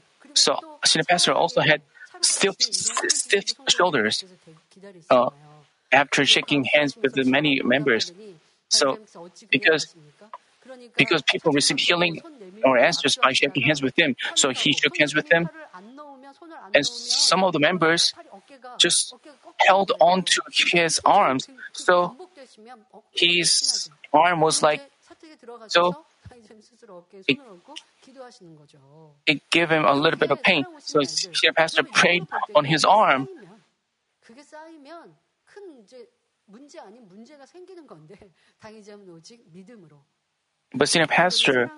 so 0.84 1.00
pastor 1.08 1.32
also 1.32 1.60
had 1.60 1.82
stiff, 2.20 2.56
stiff 2.60 3.44
shoulders 3.68 4.24
uh, 5.10 5.30
after 5.92 6.24
shaking 6.26 6.64
hands 6.64 6.96
with 6.96 7.14
the 7.14 7.24
many 7.24 7.60
members. 7.62 8.12
So, 8.68 8.98
because 9.50 9.94
because 10.96 11.22
people 11.22 11.52
receive 11.52 11.78
healing 11.78 12.20
or 12.64 12.76
answers 12.76 13.16
by 13.16 13.32
shaking 13.32 13.62
hands 13.62 13.82
with 13.82 13.98
him. 13.98 14.16
So 14.34 14.50
he 14.50 14.72
shook 14.72 14.98
hands 14.98 15.14
with 15.14 15.28
them, 15.28 15.48
and 16.74 16.86
some 16.86 17.42
of 17.44 17.52
the 17.52 17.60
members 17.60 18.12
just 18.78 19.14
held 19.66 19.92
on 20.00 20.22
to 20.22 20.42
his 20.72 21.00
arms. 21.04 21.48
So 21.72 22.16
his 23.12 23.90
arm 24.12 24.40
was 24.40 24.62
like 24.62 24.82
so 25.68 26.04
it 29.26 29.50
gave 29.50 29.70
him 29.70 29.84
a 29.84 29.94
little 29.94 30.18
bit 30.18 30.30
of 30.30 30.42
pain. 30.42 30.64
So 30.80 31.02
senior 31.02 31.52
pastor 31.52 31.82
prayed 31.82 32.26
on 32.54 32.64
his 32.64 32.84
arm. 32.84 33.28
But 40.74 40.88
senior 40.88 41.06
pastor 41.06 41.70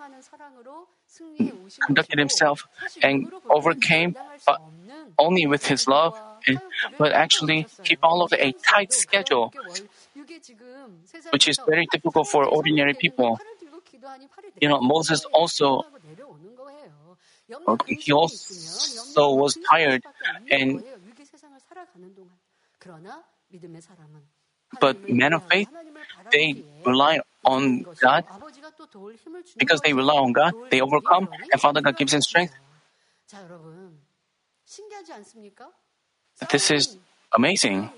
conducted 1.86 2.18
himself 2.18 2.66
and 3.02 3.32
overcame 3.48 4.16
uh, 4.48 4.56
only 5.18 5.46
with 5.46 5.66
his 5.66 5.86
love, 5.86 6.18
and, 6.46 6.60
but 6.98 7.12
actually 7.12 7.66
he 7.84 7.94
followed 7.94 8.32
a 8.32 8.52
tight 8.52 8.92
schedule, 8.92 9.52
which 11.30 11.46
is 11.48 11.60
very 11.66 11.86
difficult 11.92 12.26
for 12.28 12.44
ordinary 12.44 12.94
people. 12.94 13.38
You 14.60 14.68
know, 14.68 14.80
Moses 14.80 15.24
also 15.32 15.84
he 17.86 18.12
also 18.12 19.34
was 19.34 19.58
tired 19.68 20.02
and 20.50 20.82
but 24.80 25.08
men 25.08 25.32
of 25.32 25.42
faith 25.48 25.68
they 26.30 26.64
rely 26.86 27.20
on 27.44 27.84
God 28.00 28.24
because 29.56 29.80
they 29.80 29.92
rely 29.92 30.16
on 30.16 30.32
God 30.32 30.54
they 30.70 30.80
overcome 30.80 31.28
and 31.52 31.60
Father 31.60 31.80
God 31.80 31.96
gives 31.96 32.12
them 32.12 32.22
strength. 32.22 32.54
this 36.50 36.70
is 36.70 36.96
amazing 37.32 37.90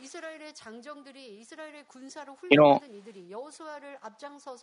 you 2.51 2.57
know, 2.59 2.83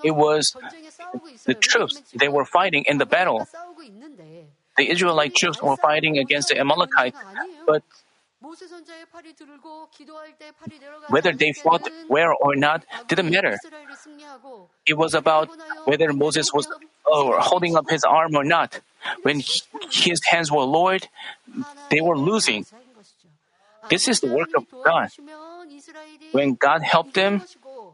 it 0.04 0.12
was 0.12 0.56
the 1.46 1.56
troops, 1.56 2.02
they 2.16 2.30
were 2.30 2.46
fighting 2.46 2.84
in 2.88 2.98
the 2.98 3.06
battle. 3.06 3.48
The 4.78 4.90
Israelite 4.90 5.36
troops 5.36 5.62
were 5.62 5.78
fighting 5.78 6.18
against 6.18 6.50
the 6.50 6.60
Amalekites, 6.60 7.18
but 7.66 7.84
whether 11.10 11.34
they 11.34 11.54
fought 11.54 11.90
where 12.08 12.34
or 12.34 12.56
not 12.56 12.86
didn't 13.08 13.30
matter. 13.30 13.58
It 14.86 14.98
was 14.98 15.14
about 15.14 15.50
whether 15.86 16.14
Moses 16.14 16.54
was 16.54 16.68
uh, 17.12 17.42
holding 17.42 17.76
up 17.76 17.90
his 17.90 18.04
arm 18.04 18.36
or 18.36 18.44
not. 18.44 18.80
When 19.24 19.40
he, 19.40 19.62
his 19.92 20.22
hands 20.30 20.52
were 20.52 20.64
lowered, 20.64 21.08
they 21.90 22.02
were 22.02 22.18
losing. 22.18 22.66
This 23.90 24.08
is 24.08 24.20
the 24.20 24.28
work 24.28 24.50
of 24.56 24.66
God. 24.84 25.10
When 26.32 26.56
God 26.56 26.82
helped 26.84 27.14
them, 27.16 27.42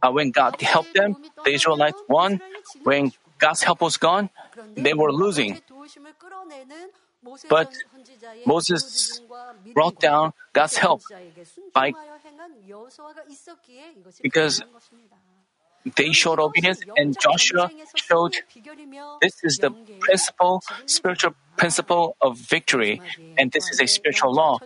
uh, 0.01 0.11
when 0.11 0.31
God 0.31 0.59
helped 0.61 0.93
them, 0.93 1.15
the 1.43 1.51
Israelites 1.53 2.01
won. 2.07 2.41
When 2.83 3.11
God's 3.37 3.63
help 3.63 3.81
was 3.81 3.97
gone, 3.97 4.29
they 4.75 4.93
were 4.93 5.11
losing. 5.11 5.61
But 7.49 7.71
Moses 8.45 9.21
brought 9.73 9.99
down 9.99 10.33
God's 10.53 10.77
help 10.77 11.01
by 11.73 11.93
because 14.21 14.63
they 15.95 16.11
showed 16.11 16.39
obedience 16.39 16.81
and 16.97 17.17
Joshua 17.19 17.71
showed 17.95 18.33
this 19.21 19.43
is 19.43 19.57
the 19.57 19.75
principle, 19.99 20.61
spiritual 20.85 21.35
principle 21.57 22.17
of 22.21 22.37
victory, 22.37 23.01
and 23.37 23.51
this 23.51 23.71
is 23.71 23.79
a 23.79 23.87
spiritual 23.87 24.33
law. 24.33 24.59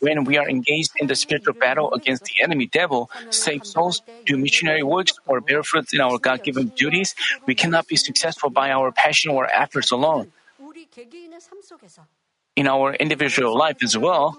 When 0.00 0.24
we 0.24 0.36
are 0.38 0.48
engaged 0.48 0.92
in 0.98 1.06
the 1.06 1.14
spiritual 1.14 1.54
battle 1.54 1.92
against 1.94 2.24
the 2.24 2.42
enemy 2.42 2.66
devil, 2.66 3.10
save 3.30 3.64
souls, 3.64 4.02
do 4.26 4.36
missionary 4.36 4.82
works, 4.82 5.12
or 5.26 5.40
bear 5.40 5.62
fruits 5.62 5.94
in 5.94 6.00
our 6.00 6.18
God 6.18 6.42
given 6.42 6.72
duties, 6.74 7.14
we 7.46 7.54
cannot 7.54 7.86
be 7.86 7.96
successful 7.96 8.50
by 8.50 8.70
our 8.72 8.90
passion 8.90 9.30
or 9.30 9.46
efforts 9.46 9.92
alone. 9.92 10.32
In 12.56 12.66
our 12.66 12.94
individual 12.94 13.56
life 13.56 13.78
as 13.84 13.96
well, 13.96 14.36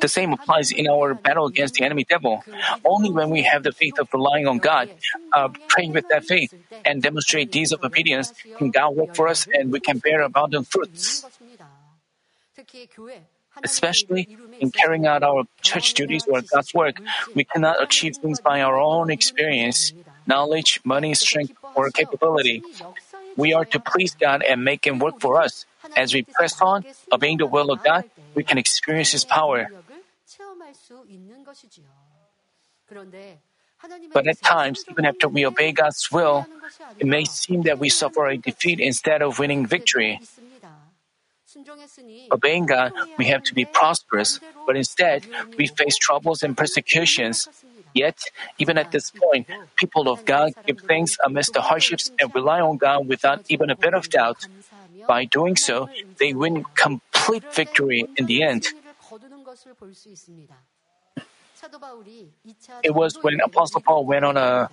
the 0.00 0.08
same 0.08 0.32
applies 0.32 0.72
in 0.72 0.88
our 0.88 1.14
battle 1.14 1.46
against 1.46 1.74
the 1.74 1.84
enemy 1.84 2.04
devil. 2.08 2.44
Only 2.84 3.10
when 3.10 3.30
we 3.30 3.42
have 3.42 3.62
the 3.62 3.72
faith 3.72 3.98
of 3.98 4.08
relying 4.12 4.46
on 4.46 4.58
God, 4.58 4.90
uh, 5.32 5.48
praying 5.68 5.92
with 5.92 6.08
that 6.08 6.24
faith, 6.24 6.54
and 6.84 7.02
demonstrate 7.02 7.50
deeds 7.50 7.72
of 7.72 7.80
obedience, 7.84 8.32
can 8.56 8.70
God 8.70 8.96
work 8.96 9.14
for 9.14 9.28
us 9.28 9.46
and 9.52 9.70
we 9.70 9.80
can 9.80 9.98
bear 9.98 10.22
abundant 10.22 10.66
fruits. 10.68 11.24
Especially 13.62 14.28
in 14.58 14.70
carrying 14.70 15.06
out 15.06 15.22
our 15.22 15.44
church 15.62 15.94
duties 15.94 16.24
or 16.26 16.40
God's 16.42 16.72
work, 16.74 17.00
we 17.34 17.44
cannot 17.44 17.82
achieve 17.82 18.16
things 18.16 18.40
by 18.40 18.60
our 18.62 18.78
own 18.78 19.10
experience, 19.10 19.92
knowledge, 20.26 20.80
money, 20.84 21.14
strength, 21.14 21.52
or 21.74 21.90
capability. 21.90 22.62
We 23.36 23.52
are 23.52 23.64
to 23.66 23.80
please 23.80 24.14
God 24.14 24.42
and 24.42 24.64
make 24.64 24.86
Him 24.86 24.98
work 24.98 25.20
for 25.20 25.40
us. 25.40 25.64
As 25.96 26.14
we 26.14 26.22
press 26.22 26.60
on, 26.60 26.84
obeying 27.12 27.38
the 27.38 27.46
will 27.46 27.70
of 27.70 27.82
God, 27.82 28.04
we 28.34 28.42
can 28.42 28.58
experience 28.58 29.12
His 29.12 29.24
power. 29.24 29.70
But 34.12 34.26
at 34.26 34.42
times, 34.42 34.84
even 34.90 35.04
after 35.04 35.28
we 35.28 35.46
obey 35.46 35.72
God's 35.72 36.08
will, 36.10 36.46
it 36.98 37.06
may 37.06 37.24
seem 37.24 37.62
that 37.62 37.78
we 37.78 37.88
suffer 37.88 38.26
a 38.28 38.36
defeat 38.36 38.80
instead 38.80 39.22
of 39.22 39.38
winning 39.38 39.66
victory. 39.66 40.20
Obeying 42.32 42.66
God, 42.66 42.92
we 43.18 43.26
have 43.26 43.42
to 43.44 43.54
be 43.54 43.64
prosperous, 43.64 44.40
but 44.66 44.76
instead, 44.76 45.26
we 45.58 45.66
face 45.66 45.96
troubles 45.96 46.42
and 46.42 46.56
persecutions. 46.56 47.48
Yet, 47.94 48.18
even 48.58 48.78
at 48.78 48.90
this 48.90 49.10
point, 49.10 49.46
people 49.76 50.08
of 50.08 50.24
God 50.24 50.52
give 50.66 50.78
thanks 50.88 51.18
amidst 51.24 51.52
the 51.52 51.60
hardships 51.60 52.10
and 52.20 52.34
rely 52.34 52.60
on 52.60 52.78
God 52.78 53.06
without 53.06 53.42
even 53.48 53.68
a 53.70 53.76
bit 53.76 53.92
of 53.94 54.08
doubt. 54.08 54.46
By 55.06 55.24
doing 55.24 55.56
so, 55.56 55.90
they 56.18 56.32
win 56.32 56.64
complete 56.74 57.44
victory 57.52 58.06
in 58.16 58.26
the 58.26 58.42
end. 58.42 58.64
It 62.82 62.94
was 62.94 63.18
when 63.22 63.40
Apostle 63.40 63.80
Paul 63.80 64.04
went 64.04 64.24
on 64.24 64.36
a 64.36 64.68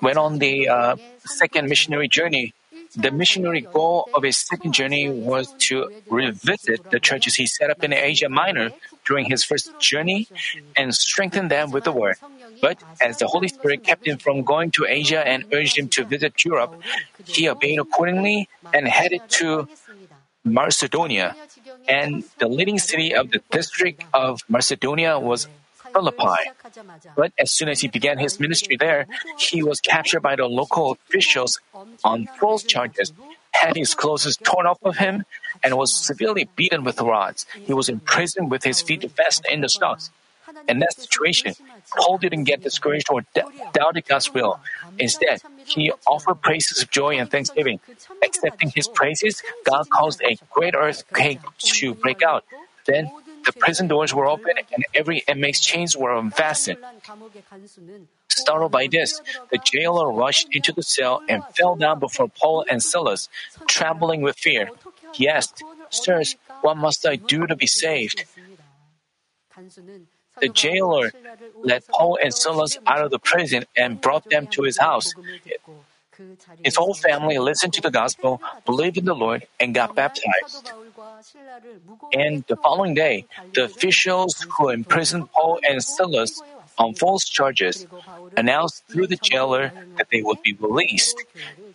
went 0.00 0.18
on 0.18 0.38
the 0.38 0.68
uh, 0.68 0.96
second 1.24 1.68
missionary 1.68 2.08
journey. 2.08 2.54
The 2.96 3.10
missionary 3.10 3.62
goal 3.62 4.08
of 4.14 4.22
his 4.22 4.38
second 4.38 4.72
journey 4.72 5.10
was 5.10 5.52
to 5.66 5.90
revisit 6.08 6.90
the 6.90 7.00
churches 7.00 7.34
he 7.34 7.46
set 7.46 7.70
up 7.70 7.82
in 7.82 7.92
Asia 7.92 8.28
Minor 8.28 8.70
during 9.04 9.26
his 9.26 9.42
first 9.42 9.78
journey 9.80 10.28
and 10.76 10.94
strengthen 10.94 11.48
them 11.48 11.72
with 11.72 11.84
the 11.84 11.92
word. 11.92 12.16
But 12.62 12.78
as 13.00 13.18
the 13.18 13.26
Holy 13.26 13.48
Spirit 13.48 13.82
kept 13.82 14.06
him 14.06 14.18
from 14.18 14.42
going 14.42 14.70
to 14.72 14.86
Asia 14.86 15.26
and 15.26 15.44
urged 15.52 15.76
him 15.76 15.88
to 15.88 16.04
visit 16.04 16.44
Europe, 16.44 16.80
he 17.24 17.48
obeyed 17.48 17.80
accordingly 17.80 18.48
and 18.72 18.86
headed 18.86 19.22
to 19.40 19.68
Macedonia. 20.44 21.34
And 21.88 22.24
the 22.38 22.48
leading 22.48 22.78
city 22.78 23.14
of 23.14 23.30
the 23.30 23.40
district 23.50 24.04
of 24.12 24.42
Macedonia 24.48 25.18
was 25.18 25.48
Philippi. 25.92 26.50
But 27.16 27.32
as 27.38 27.50
soon 27.50 27.68
as 27.68 27.80
he 27.80 27.88
began 27.88 28.18
his 28.18 28.40
ministry 28.40 28.76
there, 28.76 29.06
he 29.38 29.62
was 29.62 29.80
captured 29.80 30.20
by 30.20 30.36
the 30.36 30.46
local 30.46 30.92
officials 30.92 31.60
on 32.02 32.26
false 32.40 32.62
charges, 32.64 33.12
had 33.52 33.76
his 33.76 33.94
clothes 33.94 34.36
torn 34.38 34.66
off 34.66 34.82
of 34.82 34.96
him, 34.96 35.24
and 35.62 35.76
was 35.76 35.94
severely 35.94 36.48
beaten 36.56 36.82
with 36.84 37.00
rods. 37.00 37.46
He 37.54 37.72
was 37.72 37.88
imprisoned 37.88 38.50
with 38.50 38.64
his 38.64 38.82
feet 38.82 39.08
fastened 39.12 39.46
in 39.50 39.60
the 39.60 39.68
stocks. 39.68 40.10
In 40.68 40.78
that 40.80 40.94
situation, 40.94 41.54
Paul 41.96 42.18
didn't 42.18 42.44
get 42.44 42.62
discouraged 42.62 43.08
or 43.10 43.22
d- 43.34 43.42
doubted 43.72 44.06
God's 44.06 44.32
will. 44.32 44.60
Instead, 44.98 45.42
he 45.64 45.92
offered 46.06 46.40
praises 46.40 46.82
of 46.82 46.90
joy 46.90 47.16
and 47.18 47.30
thanksgiving. 47.30 47.80
Accepting 48.24 48.70
his 48.74 48.88
praises, 48.88 49.42
God 49.64 49.88
caused 49.90 50.22
a 50.22 50.38
great 50.50 50.74
earthquake 50.74 51.40
to 51.58 51.94
break 51.94 52.22
out. 52.22 52.44
Then 52.86 53.10
the 53.44 53.52
prison 53.52 53.88
doors 53.88 54.14
were 54.14 54.26
opened 54.26 54.60
and 54.74 54.84
every 54.94 55.22
inmate's 55.28 55.60
chains 55.60 55.96
were 55.96 56.14
unfastened. 56.16 56.78
Startled 58.28 58.72
by 58.72 58.88
this, 58.90 59.20
the 59.50 59.58
jailer 59.58 60.10
rushed 60.10 60.48
into 60.52 60.72
the 60.72 60.82
cell 60.82 61.22
and 61.28 61.44
fell 61.56 61.76
down 61.76 61.98
before 62.00 62.28
Paul 62.28 62.64
and 62.68 62.82
Silas, 62.82 63.28
trembling 63.68 64.22
with 64.22 64.36
fear. 64.36 64.70
He 65.12 65.28
asked, 65.28 65.62
Sirs, 65.90 66.36
what 66.62 66.76
must 66.76 67.06
I 67.06 67.16
do 67.16 67.46
to 67.46 67.54
be 67.54 67.66
saved? 67.66 68.24
The 70.40 70.48
jailer 70.48 71.12
led 71.62 71.86
Paul 71.88 72.18
and 72.22 72.34
Silas 72.34 72.78
out 72.86 73.04
of 73.04 73.10
the 73.10 73.18
prison 73.18 73.64
and 73.76 74.00
brought 74.00 74.28
them 74.30 74.46
to 74.48 74.62
his 74.62 74.78
house. 74.78 75.12
His 76.62 76.76
whole 76.76 76.94
family 76.94 77.38
listened 77.38 77.72
to 77.74 77.80
the 77.80 77.90
gospel, 77.90 78.40
believed 78.64 78.98
in 78.98 79.04
the 79.04 79.14
Lord, 79.14 79.46
and 79.58 79.74
got 79.74 79.94
baptized. 79.96 80.70
And 82.12 82.44
the 82.46 82.56
following 82.56 82.94
day, 82.94 83.26
the 83.54 83.64
officials 83.64 84.46
who 84.56 84.68
imprisoned 84.68 85.30
Paul 85.32 85.58
and 85.68 85.82
Silas 85.82 86.40
on 86.78 86.94
false 86.94 87.28
charges, 87.28 87.86
announced 88.36 88.84
through 88.88 89.06
the 89.06 89.16
jailer 89.16 89.72
that 89.96 90.08
they 90.10 90.22
would 90.22 90.42
be 90.42 90.52
released. 90.54 91.22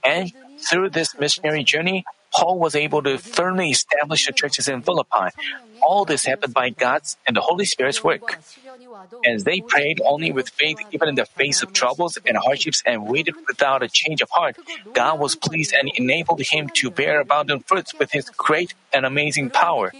And 0.03 0.31
through 0.67 0.89
this 0.89 1.17
missionary 1.19 1.63
journey, 1.63 2.05
Paul 2.33 2.59
was 2.59 2.75
able 2.75 3.01
to 3.03 3.17
firmly 3.17 3.69
establish 3.71 4.25
the 4.25 4.33
churches 4.33 4.67
in 4.67 4.81
Philippi. 4.81 5.29
All 5.81 6.05
this 6.05 6.25
happened 6.25 6.53
by 6.53 6.69
God's 6.69 7.17
and 7.25 7.35
the 7.35 7.41
Holy 7.41 7.65
Spirit's 7.65 8.03
work. 8.03 8.39
As 9.25 9.43
they 9.43 9.61
prayed 9.61 10.01
only 10.05 10.31
with 10.31 10.49
faith, 10.49 10.77
even 10.91 11.09
in 11.09 11.15
the 11.15 11.25
face 11.25 11.63
of 11.63 11.73
troubles 11.73 12.17
and 12.25 12.37
hardships, 12.37 12.83
and 12.85 13.07
waited 13.07 13.35
without 13.47 13.81
a 13.81 13.89
change 13.89 14.21
of 14.21 14.29
heart, 14.31 14.57
God 14.93 15.19
was 15.19 15.35
pleased 15.35 15.73
and 15.73 15.89
enabled 15.95 16.41
him 16.41 16.69
to 16.75 16.91
bear 16.91 17.19
abundant 17.19 17.67
fruits 17.67 17.97
with 17.97 18.11
his 18.11 18.29
great 18.29 18.73
and 18.93 19.05
amazing 19.05 19.49
power. 19.49 19.91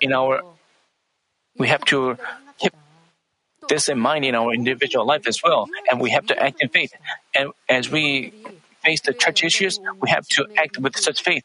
In 0.00 0.12
our, 0.12 0.42
we 1.56 1.68
have 1.68 1.84
to 1.86 2.16
keep 2.58 2.72
this 3.66 3.88
in 3.88 3.98
mind 3.98 4.24
in 4.24 4.34
our 4.34 4.52
individual 4.52 5.04
life 5.06 5.26
as 5.26 5.42
well, 5.42 5.68
and 5.90 6.00
we 6.00 6.10
have 6.10 6.26
to 6.26 6.38
act 6.38 6.60
in 6.60 6.68
faith. 6.68 6.92
And 7.34 7.52
as 7.68 7.90
we 7.90 8.32
face 8.84 9.00
the 9.00 9.12
church 9.12 9.42
issues, 9.44 9.80
we 10.00 10.10
have 10.10 10.26
to 10.28 10.46
act 10.56 10.78
with 10.78 10.96
such 10.96 11.22
faith. 11.22 11.42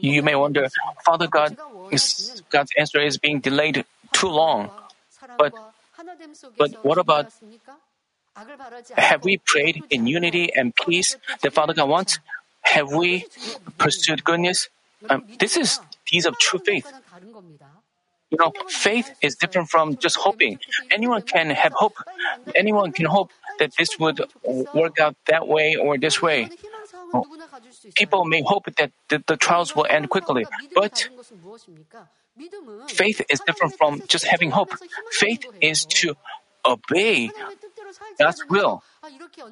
You 0.00 0.22
may 0.22 0.34
wonder, 0.34 0.68
Father 1.04 1.28
God, 1.28 1.56
God's 2.50 2.72
answer 2.78 3.00
is 3.00 3.18
being 3.18 3.40
delayed 3.40 3.84
too 4.12 4.28
long. 4.28 4.70
But, 5.38 5.52
but 6.58 6.70
what 6.82 6.98
about 6.98 7.28
have 8.96 9.24
we 9.24 9.38
prayed 9.38 9.84
in 9.90 10.06
unity 10.06 10.50
and 10.54 10.74
peace 10.74 11.16
that 11.42 11.52
Father 11.52 11.74
God 11.74 11.88
wants? 11.88 12.18
Have 12.62 12.92
we 12.92 13.26
pursued 13.78 14.24
goodness? 14.24 14.68
Um, 15.08 15.24
this 15.38 15.56
is 15.56 15.80
deeds 16.06 16.26
of 16.26 16.38
true 16.38 16.60
faith. 16.64 16.90
You 18.30 18.38
know, 18.40 18.52
faith 18.68 19.10
is 19.20 19.34
different 19.36 19.68
from 19.68 19.96
just 19.98 20.16
hoping. 20.16 20.58
Anyone 20.90 21.22
can 21.22 21.50
have 21.50 21.72
hope. 21.72 21.96
Anyone 22.54 22.92
can 22.92 23.06
hope 23.06 23.30
that 23.58 23.72
this 23.76 23.98
would 23.98 24.20
work 24.72 24.98
out 24.98 25.16
that 25.26 25.46
way 25.46 25.76
or 25.76 25.98
this 25.98 26.22
way. 26.22 26.48
People 27.94 28.24
may 28.24 28.42
hope 28.44 28.64
that 28.76 28.90
the, 29.10 29.22
the 29.26 29.36
trials 29.36 29.76
will 29.76 29.86
end 29.88 30.08
quickly, 30.08 30.46
but 30.74 31.08
faith 32.88 33.20
is 33.28 33.40
different 33.40 33.76
from 33.76 34.02
just 34.08 34.24
having 34.24 34.50
hope. 34.50 34.72
Faith 35.10 35.44
is 35.60 35.84
to 35.84 36.16
obey 36.64 37.30
God's 38.18 38.42
will. 38.48 38.82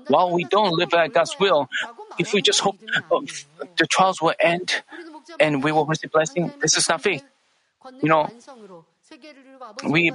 While 0.09 0.33
we 0.33 0.44
don't 0.44 0.72
live 0.72 0.90
by 0.90 1.09
God's 1.09 1.37
will, 1.38 1.68
if 2.18 2.33
we 2.33 2.42
just 2.42 2.61
hope 2.61 2.76
the 3.79 3.87
trials 3.87 4.20
will 4.20 4.35
end 4.40 4.83
and 5.38 5.62
we 5.64 5.72
will 5.72 5.87
receive 5.87 6.12
blessing, 6.12 6.53
this 6.61 6.76
is 6.76 6.88
not 6.88 7.03
faith. 7.03 7.24
You 8.03 8.09
know, 8.09 8.29
we 9.88 10.12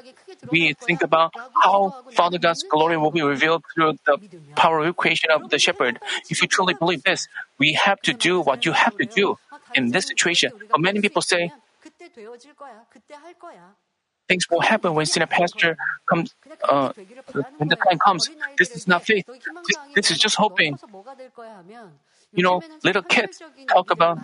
we 0.52 0.74
think 0.74 1.02
about 1.02 1.34
how 1.64 2.04
Father 2.14 2.38
God's 2.38 2.64
glory 2.64 2.98
will 2.98 3.12
be 3.12 3.22
revealed 3.22 3.64
through 3.74 3.98
the 4.06 4.18
power 4.56 4.86
of 4.86 4.96
creation 4.96 5.32
of 5.32 5.50
the 5.50 5.58
shepherd. 5.58 6.00
If 6.30 6.42
you 6.42 6.48
truly 6.48 6.76
believe 6.76 7.04
this, 7.04 7.28
we 7.58 7.74
have 7.74 8.02
to 8.02 8.14
do 8.14 8.42
what 8.42 8.66
you 8.66 8.72
have 8.74 8.96
to 8.98 9.06
do 9.06 9.38
in 9.74 9.92
this 9.92 10.08
situation. 10.08 10.52
But 10.72 10.82
many 10.82 11.02
people 11.02 11.22
say 11.22 11.52
things 14.28 14.50
will 14.50 14.62
happen 14.62 14.94
when 14.96 15.06
senior 15.06 15.28
pastor 15.28 15.78
comes. 16.10 16.34
Uh, 16.68 16.92
when 17.58 17.70
the 17.70 17.76
time 17.76 18.00
comes, 18.00 18.30
this 18.58 18.72
is 18.76 18.88
not 18.88 19.06
faith. 19.06 19.26
This, 19.28 19.78
this 19.96 20.12
is 20.12 20.18
just 20.18 20.36
hoping. 20.36 20.78
You 22.34 22.44
know, 22.44 22.62
little 22.84 23.04
kids 23.04 23.42
talk 23.68 23.92
about 23.92 24.20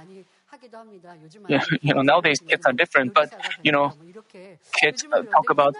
you 1.81 1.93
know, 1.93 2.01
nowadays 2.01 2.39
kids 2.47 2.65
are 2.65 2.73
different, 2.73 3.13
but 3.13 3.33
you 3.63 3.71
know, 3.71 3.93
kids 4.79 5.05
uh, 5.11 5.23
talk 5.23 5.49
about 5.49 5.75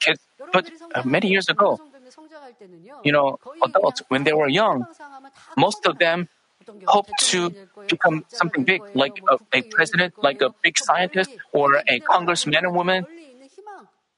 kids. 0.00 0.20
But 0.52 0.70
uh, 0.94 1.02
many 1.04 1.28
years 1.28 1.48
ago, 1.48 1.78
you 3.04 3.12
know, 3.12 3.38
adults 3.64 4.02
when 4.08 4.24
they 4.24 4.32
were 4.32 4.48
young, 4.48 4.86
most 5.56 5.86
of 5.86 5.98
them 5.98 6.28
hope 6.86 7.08
to 7.18 7.50
become 7.88 8.24
something 8.28 8.64
big, 8.64 8.82
like 8.94 9.12
a, 9.30 9.38
a 9.56 9.62
president, 9.62 10.14
like 10.22 10.40
a 10.42 10.50
big 10.62 10.78
scientist, 10.78 11.30
or 11.52 11.82
a 11.88 12.00
congressman 12.00 12.64
or 12.66 12.72
woman. 12.72 13.06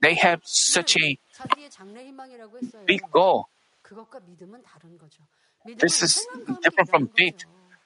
They 0.00 0.14
have 0.14 0.40
such 0.44 0.96
a 0.96 1.18
big 2.86 3.02
goal. 3.10 3.48
This 5.78 6.02
is 6.02 6.26
different 6.62 6.90
from 6.90 7.08
faith. 7.16 7.44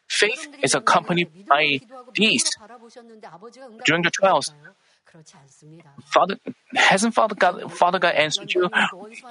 Faith 0.08 0.48
is 0.62 0.74
accompanied 0.74 1.28
by 1.46 1.80
deeds. 2.14 2.50
During 3.84 4.02
the 4.02 4.10
trials, 4.10 4.52
Father 6.06 6.36
hasn't 6.74 7.14
Father 7.14 7.34
God 7.34 7.72
Father 7.72 7.98
God 7.98 8.14
answered 8.14 8.52
you 8.52 8.68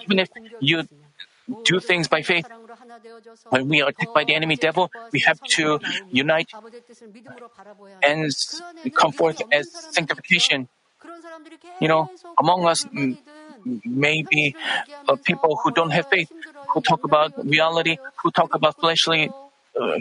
even 0.03 0.19
if 0.19 0.29
you 0.59 0.83
do 1.63 1.79
things 1.79 2.07
by 2.07 2.21
faith. 2.21 2.45
When 3.49 3.67
we 3.67 3.81
are 3.81 3.89
attacked 3.89 4.13
by 4.13 4.23
the 4.23 4.35
enemy 4.35 4.55
devil, 4.55 4.91
we 5.11 5.19
have 5.25 5.39
to 5.57 5.79
unite 6.11 6.49
and 8.03 8.31
come 8.95 9.11
forth 9.11 9.41
as 9.51 9.69
sanctification. 9.91 10.67
You 11.79 11.87
know, 11.87 12.09
among 12.39 12.67
us 12.67 12.85
may 13.85 14.23
be 14.23 14.55
uh, 15.07 15.15
people 15.23 15.59
who 15.63 15.71
don't 15.71 15.91
have 15.91 16.07
faith, 16.07 16.31
who 16.73 16.81
talk 16.81 17.03
about 17.03 17.33
reality, 17.45 17.97
who 18.23 18.31
talk 18.31 18.53
about 18.53 18.79
fleshly 18.79 19.29
uh, 19.79 19.99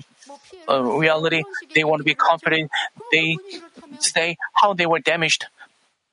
uh, 0.69 0.83
reality. 0.83 1.43
They 1.75 1.85
want 1.85 2.01
to 2.01 2.05
be 2.05 2.15
confident. 2.15 2.71
They 3.13 3.39
say 3.99 4.37
how 4.55 4.75
they 4.75 4.87
were 4.87 5.01
damaged. 5.01 5.47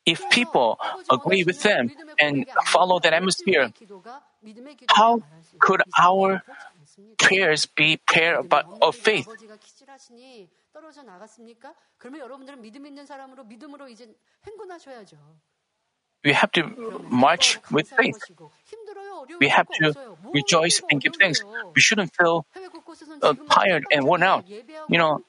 If 0.06 0.30
people 0.30 0.78
agree 1.10 1.44
with 1.46 1.62
them 1.64 1.92
and 2.20 2.46
follow 2.66 3.00
that 3.00 3.14
atmosphere, 3.14 3.72
how 4.90 5.22
could 5.60 5.82
our 6.00 6.42
prayers 7.18 7.66
be 7.66 7.98
prayer 7.98 8.42
of 8.82 8.96
faith? 8.96 9.28
We 16.24 16.32
have 16.32 16.52
to 16.54 16.64
march 17.10 17.60
with 17.70 17.90
faith. 17.90 18.18
We 19.40 19.50
have 19.50 19.68
to 19.80 19.94
rejoice 20.34 20.82
and 20.90 21.02
give 21.02 21.14
thanks. 21.20 21.44
We 21.76 21.82
shouldn't 21.82 22.16
feel 22.16 22.46
uh, 23.22 23.34
tired 23.52 23.86
and 23.92 24.06
worn 24.06 24.24
out. 24.24 24.46
You 24.48 24.98
know, 24.98 25.22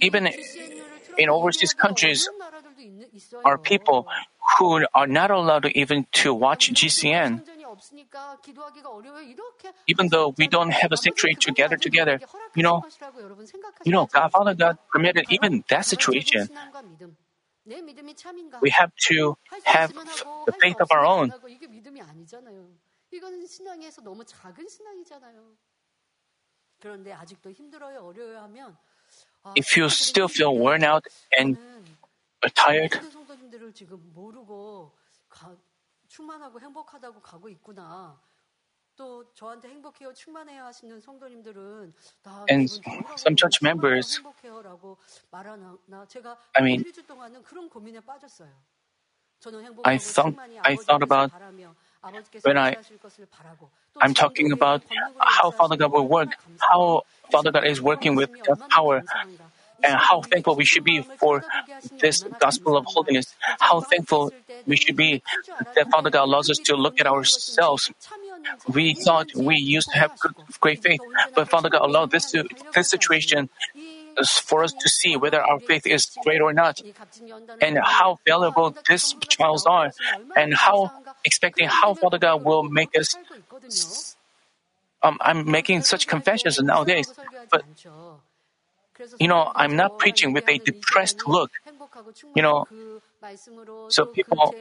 even 0.00 0.28
in 1.18 1.28
overseas 1.28 1.74
countries, 1.74 2.28
are 3.44 3.58
people 3.58 4.06
who 4.58 4.84
are 4.94 5.06
not 5.06 5.30
allowed 5.30 5.66
even 5.66 6.06
to 6.12 6.32
watch 6.32 6.72
GCN. 6.72 7.42
Even 9.86 10.08
though 10.08 10.34
we 10.36 10.48
don't 10.48 10.70
have 10.70 10.92
a 10.92 10.96
sanctuary 10.96 11.34
to 11.36 11.52
gather 11.52 11.76
together, 11.76 12.20
you 12.54 12.62
know, 12.62 12.84
you 13.84 13.92
know, 13.92 14.06
God, 14.06 14.30
Father 14.32 14.54
God 14.54 14.78
permitted 14.90 15.26
even 15.30 15.64
that 15.68 15.84
situation. 15.84 16.48
We 18.60 18.70
have 18.70 18.92
to 19.08 19.36
have 19.64 19.92
the 19.92 20.52
faith 20.60 20.80
of 20.80 20.90
our 20.90 21.04
own. 21.04 21.32
If 29.54 29.76
you 29.76 29.88
still 29.88 30.28
feel 30.28 30.56
worn 30.56 30.84
out 30.84 31.04
and 31.36 31.58
tired, 32.54 32.92
충만하고 36.07 36.59
행복하다고 36.59 37.21
가고 37.21 37.49
있구나. 37.49 38.19
또 38.95 39.33
저한테 39.33 39.69
행복해요, 39.69 40.13
충만해요 40.13 40.65
하시는 40.65 41.01
성도님들은 41.01 41.93
and 42.49 42.69
some 43.17 43.35
church 43.35 43.59
members 43.63 44.21
I 46.55 46.61
mean 46.61 46.85
I 49.83 49.97
thought 49.97 50.35
I 50.63 50.75
thought 50.77 51.03
about 51.03 51.31
when 52.43 52.57
I 52.57 52.77
I'm 54.01 54.13
talking 54.13 54.51
about 54.51 54.83
how 55.19 55.51
Father 55.51 55.75
God 55.77 55.91
will 55.91 56.07
work, 56.07 56.29
how 56.59 57.03
Father 57.31 57.51
God 57.51 57.65
is 57.65 57.81
working 57.81 58.15
with 58.15 58.29
God's 58.43 58.61
power, 58.69 59.03
and 59.82 59.94
how 59.94 60.22
thankful 60.22 60.56
we 60.56 60.64
should 60.64 60.84
be 60.84 61.02
for 61.18 61.44
this 62.00 62.24
gospel 62.40 62.76
of 62.76 62.84
holiness. 62.86 63.34
How 63.60 63.80
thankful 63.80 64.32
we 64.66 64.76
should 64.76 64.96
be 64.96 65.22
that 65.74 65.90
Father 65.90 66.10
God 66.10 66.24
allows 66.24 66.50
us 66.50 66.58
to 66.64 66.76
look 66.76 67.00
at 67.00 67.06
ourselves. 67.06 67.90
We 68.72 68.94
thought 68.94 69.28
we 69.34 69.56
used 69.56 69.90
to 69.92 69.98
have 69.98 70.18
good, 70.18 70.32
great 70.60 70.82
faith, 70.82 71.00
but 71.34 71.48
Father 71.48 71.70
God 71.70 71.82
allowed 71.82 72.10
this 72.10 72.34
this 72.74 72.90
situation 72.90 73.48
for 74.42 74.64
us 74.64 74.72
to 74.72 74.88
see 74.88 75.16
whether 75.16 75.40
our 75.40 75.60
faith 75.60 75.86
is 75.86 76.06
great 76.24 76.40
or 76.40 76.52
not, 76.52 76.80
and 77.60 77.78
how 77.78 78.18
valuable 78.26 78.74
these 78.88 79.14
trials 79.28 79.64
are, 79.66 79.92
and 80.36 80.54
how 80.54 80.90
expecting 81.24 81.68
how 81.68 81.94
Father 81.94 82.18
God 82.18 82.44
will 82.44 82.64
make 82.64 82.96
us. 82.98 83.16
Um, 85.02 85.18
I'm 85.20 85.48
making 85.48 85.82
such 85.82 86.08
confessions 86.08 86.60
nowadays, 86.60 87.14
but 87.50 87.62
you 89.18 89.28
know, 89.28 89.52
I'm 89.54 89.76
not 89.76 89.98
preaching 89.98 90.32
with 90.32 90.48
a 90.48 90.58
depressed 90.58 91.26
look. 91.26 91.50
You 92.34 92.42
know, 92.42 92.66
so 93.88 94.06
people 94.06 94.54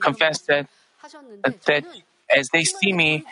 confess 0.00 0.40
that 0.42 0.66
that 1.66 1.84
as 2.34 2.48
they 2.50 2.64
see 2.64 2.92
me, 2.92 3.24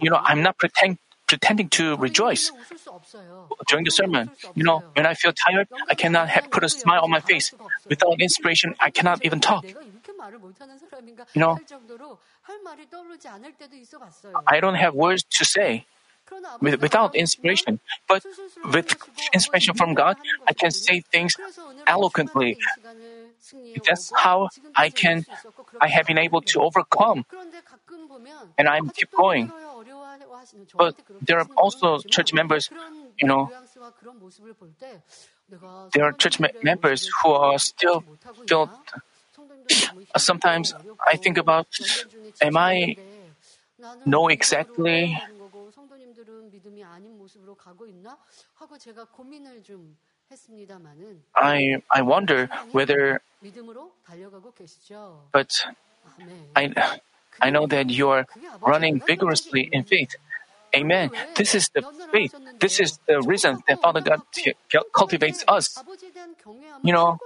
you 0.00 0.10
know, 0.10 0.20
I'm 0.24 0.42
not 0.42 0.58
pretend, 0.58 0.98
pretending 1.26 1.68
to 1.70 1.96
rejoice 1.96 2.52
during 3.68 3.84
the 3.84 3.90
sermon. 3.90 4.30
You 4.54 4.64
know, 4.64 4.84
when 4.94 5.06
I 5.06 5.14
feel 5.14 5.32
tired, 5.32 5.68
I 5.88 5.94
cannot 5.94 6.28
have, 6.28 6.50
put 6.50 6.64
a 6.64 6.68
smile 6.68 7.00
on 7.02 7.10
my 7.10 7.20
face. 7.20 7.52
Without 7.88 8.20
inspiration, 8.20 8.74
I 8.80 8.90
cannot 8.90 9.24
even 9.24 9.40
talk. 9.40 9.64
You 11.34 11.40
know, 11.40 11.58
I 14.46 14.60
don't 14.60 14.74
have 14.74 14.94
words 14.94 15.24
to 15.38 15.44
say 15.44 15.84
without 16.60 17.14
inspiration. 17.14 17.80
But 18.08 18.24
with 18.72 18.96
inspiration 19.32 19.74
from 19.74 19.94
God, 19.94 20.16
I 20.46 20.52
can 20.52 20.70
say 20.70 21.00
things 21.00 21.34
eloquently. 21.86 22.58
That's 23.84 24.12
how 24.16 24.48
I 24.76 24.90
can, 24.90 25.26
I 25.80 25.88
have 25.88 26.06
been 26.06 26.18
able 26.18 26.42
to 26.42 26.60
overcome. 26.60 27.24
And 28.58 28.68
I'm 28.68 28.90
keep 28.90 29.10
going. 29.12 29.50
But 30.76 30.96
there 31.20 31.38
are 31.38 31.48
also 31.56 31.98
church 32.00 32.32
members, 32.32 32.70
you 33.18 33.28
know, 33.28 33.50
there 35.92 36.04
are 36.04 36.12
church 36.12 36.40
members 36.62 37.10
who 37.22 37.30
are 37.32 37.58
still 37.58 38.04
feel. 38.46 38.70
Sometimes 40.16 40.74
I 41.06 41.16
think 41.16 41.38
about, 41.38 41.66
am 42.40 42.56
I 42.56 42.96
know 44.06 44.28
exactly 44.28 45.18
I 51.36 51.82
I 51.90 52.02
wonder 52.02 52.48
whether 52.72 53.20
but 55.32 55.50
I 56.56 57.00
I 57.40 57.50
know 57.50 57.66
that 57.66 57.90
you 57.90 58.08
are 58.10 58.26
running 58.60 59.00
vigorously 59.00 59.68
in 59.72 59.84
faith. 59.84 60.14
Amen. 60.74 61.10
This 61.36 61.54
is 61.54 61.68
the 61.74 61.82
faith. 62.10 62.34
This 62.58 62.80
is 62.80 62.98
the 63.06 63.20
reason 63.22 63.62
that 63.68 63.80
Father 63.82 64.00
God 64.00 64.22
cultivates 64.92 65.44
us. 65.48 65.78
You 66.82 66.92
know, 66.92 67.18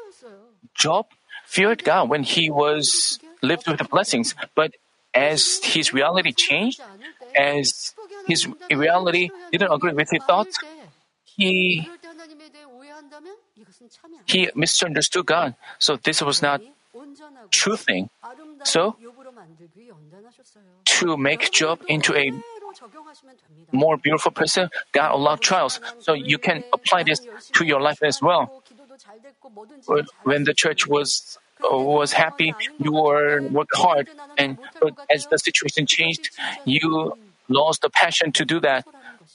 Job 0.74 1.06
feared 1.46 1.84
God 1.84 2.08
when 2.08 2.24
he 2.24 2.50
was 2.50 3.18
lived 3.42 3.68
with 3.68 3.78
the 3.78 3.84
blessings, 3.84 4.34
but 4.54 4.72
as 5.14 5.60
his 5.62 5.92
reality 5.92 6.32
changed, 6.32 6.82
as 7.34 7.94
his 8.26 8.48
reality 8.70 9.30
didn't 9.52 9.72
agree 9.72 9.92
with 9.92 10.10
his 10.10 10.22
thoughts, 10.24 10.58
he 11.24 11.88
he 14.26 14.50
misunderstood 14.54 15.26
God. 15.26 15.54
So 15.78 15.96
this 15.96 16.22
was 16.22 16.42
not 16.42 16.60
true 17.50 17.76
thing. 17.76 18.10
So 18.64 18.96
to 20.84 21.16
make 21.16 21.50
Job 21.52 21.80
into 21.88 22.14
a 22.16 22.32
more 23.72 23.96
beautiful 23.96 24.32
person, 24.32 24.70
God 24.92 25.12
allowed 25.12 25.40
trials. 25.40 25.80
So 25.98 26.14
you 26.14 26.38
can 26.38 26.64
apply 26.72 27.02
this 27.04 27.20
to 27.54 27.64
your 27.64 27.80
life 27.80 28.02
as 28.02 28.22
well. 28.22 28.62
When 30.22 30.44
the 30.44 30.54
church 30.54 30.86
was 30.86 31.38
was 31.60 32.12
happy, 32.12 32.54
you 32.78 32.92
were 32.92 33.42
work 33.48 33.68
hard, 33.72 34.08
and 34.36 34.58
but 34.80 34.92
as 35.10 35.26
the 35.26 35.38
situation 35.38 35.86
changed, 35.86 36.30
you 36.64 37.16
lost 37.48 37.82
the 37.82 37.90
passion 37.90 38.32
to 38.32 38.44
do 38.44 38.60
that. 38.60 38.84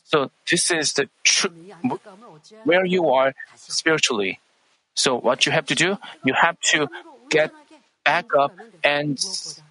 So 0.03 0.31
this 0.49 0.71
is 0.71 0.93
the 0.93 1.09
tr- 1.23 1.47
where 2.63 2.85
you 2.85 3.09
are 3.09 3.33
spiritually. 3.55 4.39
So 4.93 5.15
what 5.15 5.45
you 5.45 5.51
have 5.51 5.65
to 5.67 5.75
do, 5.75 5.97
you 6.23 6.33
have 6.33 6.59
to 6.71 6.87
get 7.29 7.51
back 8.03 8.25
up 8.37 8.53
and 8.83 9.17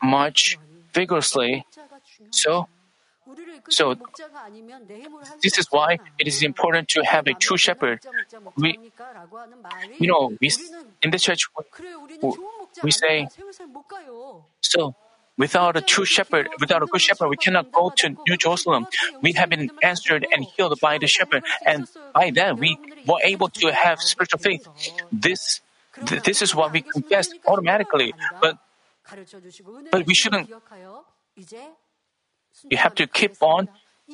march 0.02 0.58
vigorously. 0.92 1.66
So, 2.30 2.68
so 3.68 3.96
this 5.42 5.58
is 5.58 5.66
why 5.70 5.98
it 6.18 6.26
is 6.26 6.42
important 6.42 6.88
to 6.88 7.04
have 7.04 7.26
a 7.26 7.34
true 7.34 7.56
shepherd. 7.56 8.00
We, 8.56 8.78
you 9.98 10.08
know, 10.08 10.32
we 10.40 10.50
in 11.02 11.10
the 11.10 11.18
church 11.18 11.46
we 12.82 12.90
say, 12.90 13.28
so 14.60 14.94
Without 15.40 15.74
a 15.74 15.80
true 15.80 16.04
shepherd, 16.04 16.50
without 16.60 16.82
a 16.82 16.86
good 16.86 17.00
shepherd, 17.00 17.28
we 17.28 17.38
cannot 17.38 17.72
go 17.72 17.90
to 17.96 18.10
New 18.28 18.36
Jerusalem. 18.36 18.86
We 19.22 19.32
have 19.32 19.48
been 19.48 19.70
answered 19.82 20.26
and 20.30 20.44
healed 20.44 20.78
by 20.82 20.98
the 20.98 21.06
shepherd, 21.06 21.42
and 21.64 21.88
by 22.12 22.30
that 22.34 22.58
we 22.58 22.76
were 23.06 23.20
able 23.24 23.48
to 23.48 23.72
have 23.72 24.02
spiritual 24.02 24.38
faith. 24.38 24.68
This, 25.10 25.62
th- 25.96 26.22
this 26.24 26.42
is 26.42 26.54
what 26.54 26.74
we 26.74 26.82
confess 26.82 27.32
automatically, 27.46 28.12
but 28.38 28.58
but 29.90 30.04
we 30.04 30.12
shouldn't. 30.12 30.50
You 32.68 32.76
have 32.76 32.94
to 32.96 33.06
keep 33.06 33.32
on, 33.40 33.70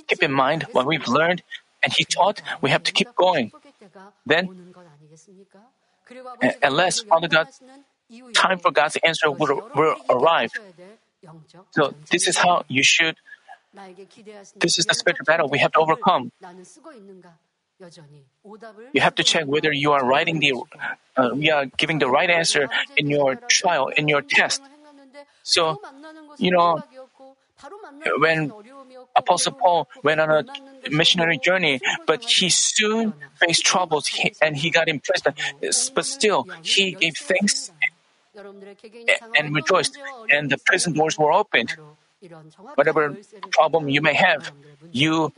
keep 0.06 0.22
in 0.22 0.32
mind 0.32 0.68
what 0.70 0.86
we've 0.86 1.08
learned, 1.08 1.42
and 1.82 1.92
He 1.92 2.04
taught. 2.04 2.40
We 2.60 2.70
have 2.70 2.84
to 2.84 2.92
keep 2.92 3.08
going. 3.16 3.50
Then, 4.24 4.48
unless 6.62 7.00
Father 7.00 7.26
God, 7.26 7.48
time 8.32 8.58
for 8.60 8.70
God's 8.70 8.96
answer 9.02 9.30
will, 9.30 9.68
will 9.74 9.96
arrive. 10.08 10.52
So 11.70 11.94
this 12.10 12.28
is 12.28 12.36
how 12.36 12.64
you 12.68 12.82
should. 12.82 13.16
This 14.58 14.78
is 14.78 14.86
the 14.86 14.94
spiritual 14.94 15.24
battle 15.24 15.48
we 15.48 15.58
have 15.58 15.72
to 15.72 15.78
overcome. 15.80 16.32
You 18.92 19.00
have 19.00 19.14
to 19.16 19.24
check 19.24 19.44
whether 19.46 19.72
you 19.72 19.92
are 19.92 20.04
writing 20.04 20.40
the, 20.40 20.54
uh, 21.16 21.30
we 21.34 21.50
are 21.50 21.66
giving 21.66 21.98
the 21.98 22.08
right 22.08 22.30
answer 22.30 22.68
in 22.96 23.10
your 23.10 23.36
trial, 23.48 23.88
in 23.88 24.08
your 24.08 24.22
test. 24.22 24.62
So, 25.42 25.80
you 26.38 26.50
know, 26.50 26.82
when 28.18 28.52
Apostle 29.14 29.52
Paul 29.52 29.88
went 30.02 30.20
on 30.20 30.30
a 30.30 30.44
missionary 30.90 31.38
journey, 31.38 31.80
but 32.06 32.24
he 32.24 32.48
soon 32.48 33.12
faced 33.36 33.64
troubles 33.64 34.10
and 34.40 34.56
he 34.56 34.70
got 34.70 34.88
impressed. 34.88 35.26
But 35.94 36.06
still, 36.06 36.46
he 36.62 36.92
gave 36.92 37.16
thanks 37.16 37.72
and 39.36 39.54
rejoiced, 39.54 39.98
and 40.30 40.50
the 40.50 40.58
prison 40.58 40.92
doors 40.92 41.18
were 41.18 41.32
opened. 41.32 41.76
Whatever 42.74 43.16
problem 43.50 43.88
you 43.88 44.00
may 44.00 44.14
have, 44.14 44.52
you 44.90 45.32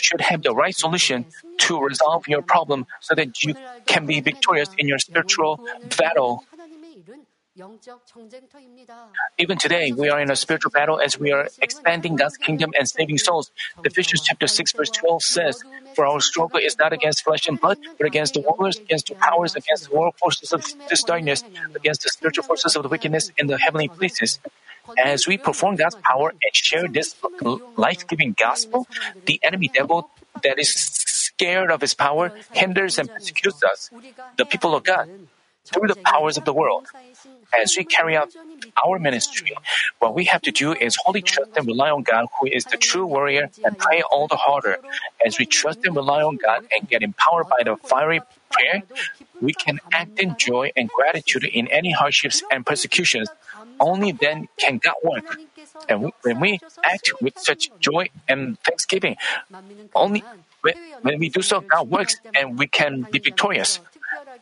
should 0.00 0.20
have 0.20 0.42
the 0.42 0.54
right 0.54 0.76
solution 0.76 1.26
to 1.58 1.80
resolve 1.80 2.28
your 2.28 2.42
problem 2.42 2.86
so 3.00 3.14
that 3.14 3.42
you 3.42 3.54
can 3.86 4.06
be 4.06 4.20
victorious 4.20 4.70
in 4.78 4.86
your 4.86 4.98
spiritual 4.98 5.60
battle. 5.96 6.44
Even 9.38 9.58
today, 9.58 9.92
we 9.92 10.08
are 10.08 10.20
in 10.20 10.30
a 10.30 10.36
spiritual 10.36 10.70
battle 10.70 11.00
as 11.00 11.18
we 11.18 11.32
are 11.32 11.48
expanding 11.60 12.16
God's 12.16 12.36
kingdom 12.36 12.72
and 12.78 12.88
saving 12.88 13.18
souls. 13.18 13.50
Ephesians 13.84 14.22
chapter 14.22 14.46
6 14.46 14.72
verse 14.72 14.90
12 14.90 15.22
says, 15.22 15.62
For 15.94 16.06
our 16.06 16.20
struggle 16.20 16.60
is 16.62 16.78
not 16.78 16.92
against 16.92 17.24
flesh 17.24 17.46
and 17.48 17.60
blood, 17.60 17.78
but 17.98 18.06
against 18.06 18.34
the 18.34 18.42
rulers, 18.42 18.80
against 18.80 19.08
the 19.08 19.14
powers, 19.14 19.54
against 19.56 19.88
the 19.90 19.96
world 19.96 20.14
forces 20.16 20.52
of 20.52 20.64
this 20.88 21.02
darkness, 21.02 21.44
against 21.74 22.02
the 22.02 22.08
spiritual 22.08 22.44
forces 22.44 22.76
of 22.76 22.82
the 22.82 22.88
wickedness 22.88 23.30
in 23.36 23.46
the 23.46 23.58
heavenly 23.58 23.88
places. 23.88 24.38
As 25.02 25.26
we 25.26 25.38
perform 25.38 25.76
God's 25.76 25.96
power 25.96 26.30
and 26.30 26.54
share 26.54 26.88
this 26.88 27.14
life-giving 27.76 28.34
gospel, 28.38 28.86
the 29.26 29.40
enemy 29.42 29.70
devil 29.72 30.10
that 30.42 30.58
is 30.58 30.72
scared 30.74 31.70
of 31.70 31.80
his 31.80 31.94
power 31.94 32.32
hinders 32.52 32.98
and 32.98 33.10
persecutes 33.10 33.62
us, 33.62 33.90
the 34.36 34.44
people 34.44 34.74
of 34.74 34.84
God, 34.84 35.08
through 35.64 35.88
the 35.88 35.96
powers 36.04 36.36
of 36.36 36.44
the 36.44 36.52
world. 36.52 36.86
As 37.52 37.76
we 37.76 37.84
carry 37.84 38.16
out 38.16 38.30
our 38.84 38.98
ministry, 38.98 39.52
what 39.98 40.14
we 40.14 40.24
have 40.26 40.42
to 40.42 40.50
do 40.50 40.72
is 40.72 40.96
wholly 40.96 41.22
trust 41.22 41.50
and 41.56 41.66
rely 41.66 41.90
on 41.90 42.02
God, 42.02 42.26
who 42.40 42.46
is 42.46 42.64
the 42.66 42.76
true 42.76 43.06
warrior, 43.06 43.50
and 43.64 43.76
pray 43.78 44.02
all 44.02 44.28
the 44.28 44.36
harder. 44.36 44.78
As 45.24 45.38
we 45.38 45.46
trust 45.46 45.84
and 45.84 45.94
rely 45.96 46.22
on 46.22 46.36
God 46.36 46.64
and 46.76 46.88
get 46.88 47.02
empowered 47.02 47.48
by 47.48 47.64
the 47.64 47.76
fiery 47.76 48.20
prayer, 48.50 48.82
we 49.40 49.52
can 49.52 49.80
act 49.92 50.18
in 50.18 50.36
joy 50.38 50.70
and 50.76 50.88
gratitude 50.88 51.44
in 51.44 51.66
any 51.68 51.92
hardships 51.92 52.42
and 52.50 52.64
persecutions. 52.64 53.28
Only 53.78 54.12
then 54.12 54.48
can 54.58 54.78
God 54.78 54.94
work. 55.02 55.38
And 55.88 56.12
when 56.22 56.40
we 56.40 56.60
act 56.84 57.10
with 57.20 57.38
such 57.38 57.70
joy 57.80 58.10
and 58.28 58.58
thanksgiving, 58.60 59.16
only 59.94 60.22
when 61.02 61.18
we 61.18 61.28
do 61.30 61.42
so, 61.42 61.60
God 61.60 61.88
works 61.90 62.20
and 62.34 62.58
we 62.58 62.66
can 62.66 63.06
be 63.10 63.18
victorious. 63.18 63.80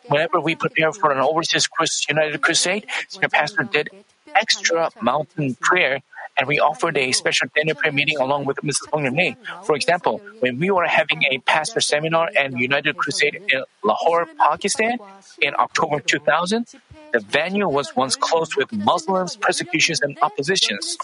Whenever 0.09 0.41
we 0.41 0.55
prepare 0.55 0.93
for 0.93 1.13
an 1.13 1.19
overseas 1.19 1.69
United 2.09 2.41
Crusade, 2.41 2.87
Senior 3.09 3.29
Pastor 3.29 3.63
did 3.65 3.91
extra 4.35 4.91
mountain 5.01 5.57
prayer 5.61 6.01
and 6.39 6.47
we 6.47 6.61
offered 6.61 6.97
a 6.97 7.11
special 7.13 7.49
dinner 7.55 7.75
prayer 7.75 7.93
meeting 7.93 8.17
along 8.19 8.45
with 8.45 8.59
Mrs. 8.59 8.89
Bong 8.91 9.05
Lee. 9.17 9.35
For 9.65 9.75
example, 9.75 10.21
when 10.39 10.59
we 10.59 10.71
were 10.71 10.87
having 10.87 11.25
a 11.31 11.39
pastor 11.39 11.81
seminar 11.81 12.31
and 12.39 12.59
United 12.59 12.97
Crusade 12.97 13.43
in 13.53 13.65
Lahore, 13.83 14.27
Pakistan 14.39 14.99
in 15.43 15.55
October 15.59 15.99
2000, 15.99 16.67
the 17.13 17.21
venue 17.21 17.69
was 17.69 17.97
once 17.97 18.15
closed 18.15 18.55
with 18.57 18.73
Muslims, 18.73 19.37
persecutions, 19.37 20.01
and 20.01 20.17
oppositions. 20.23 20.97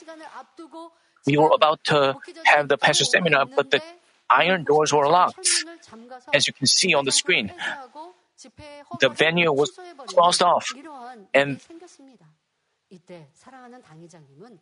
We 1.26 1.36
were 1.36 1.50
about 1.52 1.82
to 1.84 2.16
have 2.44 2.68
the 2.68 2.78
pastor 2.78 3.04
seminar, 3.04 3.46
but 3.46 3.72
the 3.72 3.82
iron 4.30 4.62
doors 4.62 4.92
were 4.92 5.08
locked. 5.08 5.48
As 6.32 6.46
you 6.46 6.52
can 6.52 6.66
see 6.66 6.94
on 6.94 7.04
the 7.04 7.12
screen, 7.12 7.52
the 9.00 9.08
venue 9.08 9.52
was 9.52 9.72
closed 10.06 10.42
off, 10.42 10.72
and 11.32 11.60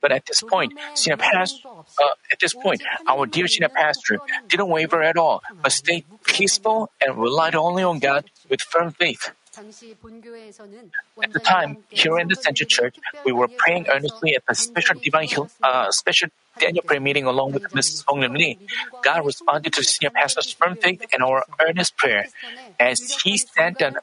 but 0.01 0.12
at 0.12 0.27
this 0.27 0.42
point, 0.42 0.73
senior 0.95 1.16
pastor, 1.16 1.68
uh, 1.68 2.14
at 2.31 2.38
this 2.40 2.55
point, 2.55 2.83
our 3.07 3.27
dear 3.27 3.47
senior 3.47 3.68
pastor 3.68 4.21
didn't 4.49 4.68
waver 4.68 5.03
at 5.03 5.16
all, 5.16 5.42
but 5.62 5.73
stayed 5.73 6.05
peaceful 6.25 6.90
and 7.05 7.18
relied 7.18 7.55
only 7.55 7.83
on 7.83 7.99
God 7.99 8.31
with 8.49 8.62
firm 8.62 8.92
faith. 8.92 9.33
At 11.23 11.33
the 11.33 11.41
time, 11.41 11.77
here 11.91 12.19
in 12.19 12.29
the 12.29 12.37
Central 12.37 12.67
Church, 12.67 12.97
we 13.25 13.33
were 13.33 13.49
praying 13.59 13.87
earnestly 13.93 14.35
at 14.35 14.45
the 14.49 14.55
special 14.55 14.97
divine 15.03 15.29
uh, 15.62 15.91
special 15.91 16.29
Daniel 16.59 16.83
prayer 16.87 17.01
meeting 17.01 17.25
along 17.27 17.53
with 17.53 17.62
Mrs. 17.73 18.05
Hong 18.09 18.21
Lim 18.21 18.35
Lee. 18.35 18.59
God 19.03 19.25
responded 19.27 19.73
to 19.75 19.85
senior 19.85 20.11
pastor's 20.11 20.51
firm 20.53 20.77
faith 20.81 21.01
and 21.12 21.23
our 21.23 21.45
earnest 21.67 21.97
prayer. 21.97 22.27
As 22.81 23.01
he 23.23 23.37
sent 23.38 23.81
an 23.81 23.97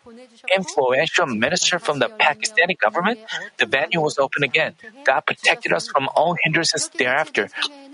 influential 0.56 1.26
minister 1.26 1.80
from 1.80 2.00
the 2.00 2.10
Pakistani 2.22 2.78
government, 2.78 3.20
the 3.58 3.66
venue 3.66 4.02
was 4.02 4.18
open 4.18 4.44
again. 4.44 4.76
God 5.06 5.22
protected 5.22 5.74
us 5.74 5.88
from 5.88 6.10
all 6.16 6.36
hindrances 6.44 6.90
thereafter. 6.98 7.50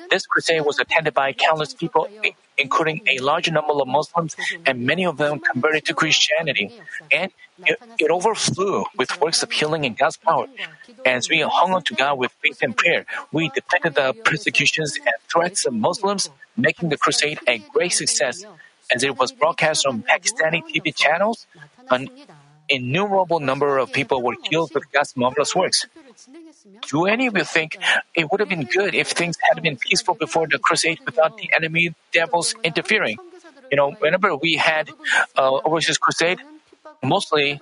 This 0.10 0.26
crusade 0.26 0.62
was 0.62 0.80
attended 0.80 1.14
by 1.14 1.34
countless 1.34 1.74
people, 1.74 2.08
including 2.58 3.02
a 3.08 3.20
large 3.20 3.50
number 3.52 3.74
of 3.74 3.88
Muslims, 3.88 4.36
and 4.66 4.86
many 4.86 5.06
of 5.06 5.18
them 5.18 5.40
converted 5.40 5.86
to 5.86 5.94
Christianity. 5.94 6.72
And 7.12 7.32
it, 7.66 7.80
it 8.00 8.12
overflew 8.12 8.86
with 8.98 9.20
works 9.22 9.44
of 9.44 9.52
healing 9.52 9.86
and 9.86 9.98
God's 9.98 10.18
power. 10.18 10.48
As 11.06 11.30
we 11.30 11.42
hung 11.42 11.74
on 11.74 11.84
to 11.84 11.94
God 11.94 12.18
with 12.18 12.32
faith 12.44 12.60
and 12.62 12.76
prayer, 12.76 13.06
we 13.32 13.50
defended 13.50 13.96
the 13.96 14.14
persecutions 14.24 14.98
and 14.98 15.16
threats 15.32 15.66
of 15.66 15.74
Muslims, 15.74 16.30
making 16.58 16.90
the 16.90 16.98
crusade 16.98 17.40
a 17.48 17.60
great 17.60 17.94
success. 17.94 18.46
As 18.94 19.04
it 19.04 19.18
was 19.18 19.32
broadcast 19.32 19.86
on 19.86 20.04
Pakistani 20.04 20.62
TV 20.64 20.96
channels, 20.96 21.48
an 21.90 22.10
innumerable 22.70 23.40
number 23.40 23.78
of 23.78 23.92
people 23.92 24.22
were 24.22 24.36
healed 24.50 24.72
with 24.74 24.92
God's 24.92 25.16
marvelous 25.18 25.56
works. 25.56 25.86
Do 26.90 27.06
any 27.06 27.28
of 27.28 27.38
you 27.38 27.44
think 27.44 27.78
it 28.14 28.32
would 28.32 28.40
have 28.40 28.50
been 28.50 28.64
good 28.66 28.96
if 28.96 29.10
things 29.12 29.38
had 29.42 29.62
been 29.62 29.78
peaceful 29.78 30.16
before 30.16 30.48
the 30.48 30.60
crusade 30.60 31.00
without 31.06 31.38
the 31.38 31.50
enemy 31.56 31.94
devils 32.12 32.56
interfering? 32.64 33.18
You 33.72 33.78
know, 33.78 33.92
whenever 33.92 34.36
we 34.36 34.56
had 34.56 34.90
uh, 35.38 35.60
overseas 35.66 35.98
crusade, 35.98 36.40
mostly 37.04 37.60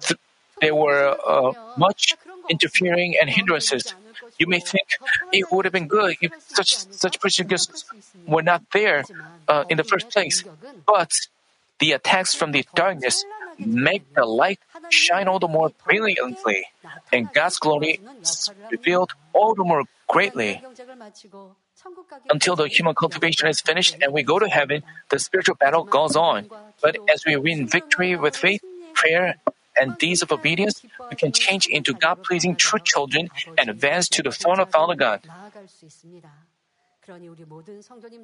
th- 0.00 0.20
there 0.60 0.74
were 0.74 1.16
uh, 1.26 1.52
much 1.76 2.14
interfering 2.48 3.16
and 3.20 3.30
hindrances. 3.30 3.94
You 4.38 4.46
may 4.46 4.60
think 4.60 4.88
it 5.32 5.50
would 5.50 5.64
have 5.64 5.72
been 5.72 5.88
good 5.88 6.16
if 6.20 6.32
such 6.48 6.76
such 6.90 7.20
persecutions 7.20 7.84
were 8.26 8.42
not 8.42 8.62
there 8.72 9.04
uh, 9.48 9.64
in 9.68 9.76
the 9.76 9.84
first 9.84 10.10
place, 10.10 10.44
but 10.86 11.12
the 11.78 11.92
attacks 11.92 12.34
from 12.34 12.52
the 12.52 12.64
darkness 12.74 13.24
make 13.60 14.02
the 14.14 14.24
light 14.24 14.58
shine 14.88 15.28
all 15.28 15.38
the 15.38 15.48
more 15.48 15.70
brilliantly, 15.84 16.66
and 17.12 17.32
God's 17.32 17.58
glory 17.58 18.00
is 18.22 18.50
revealed 18.70 19.12
all 19.32 19.54
the 19.54 19.64
more 19.64 19.84
greatly. 20.08 20.62
Until 22.28 22.56
the 22.56 22.68
human 22.68 22.94
cultivation 22.94 23.48
is 23.48 23.60
finished 23.60 23.96
and 24.02 24.12
we 24.12 24.22
go 24.22 24.38
to 24.38 24.48
heaven, 24.48 24.82
the 25.08 25.18
spiritual 25.18 25.56
battle 25.56 25.84
goes 25.84 26.16
on. 26.16 26.48
But 26.82 26.96
as 27.12 27.24
we 27.24 27.36
win 27.36 27.66
victory 27.66 28.16
with 28.16 28.36
faith, 28.36 28.62
prayer, 28.94 29.36
and 29.80 29.96
deeds 29.98 30.22
of 30.22 30.32
obedience, 30.32 30.82
we 31.10 31.16
can 31.16 31.32
change 31.32 31.66
into 31.66 31.94
God 31.94 32.22
pleasing 32.22 32.56
true 32.56 32.80
children 32.82 33.30
and 33.56 33.70
advance 33.70 34.08
to 34.10 34.22
the 34.22 34.32
throne 34.32 34.60
of 34.60 34.68
Father 34.70 34.94
God. 34.94 35.22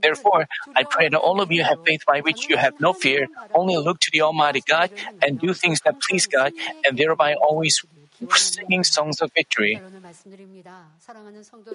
Therefore, 0.03 0.47
I 0.77 0.85
pray 0.85 1.09
that 1.09 1.19
all 1.19 1.41
of 1.41 1.51
you 1.51 1.65
have 1.65 1.79
faith 1.85 2.03
by 2.07 2.21
which 2.21 2.49
you 2.49 2.57
have 2.57 2.75
no 2.81 2.93
fear, 2.93 3.29
only 3.55 3.77
look 3.77 4.01
to 4.01 4.11
the 4.13 4.23
Almighty 4.23 4.63
God 4.67 4.91
and 5.23 5.39
do 5.41 5.55
things 5.55 5.81
that 5.85 5.97
please 6.01 6.27
God, 6.27 6.53
and 6.85 6.99
thereby 6.99 7.35
always 7.35 7.85
singing 8.35 8.85
songs 8.85 9.21
of 9.21 9.31
victory. 9.35 9.81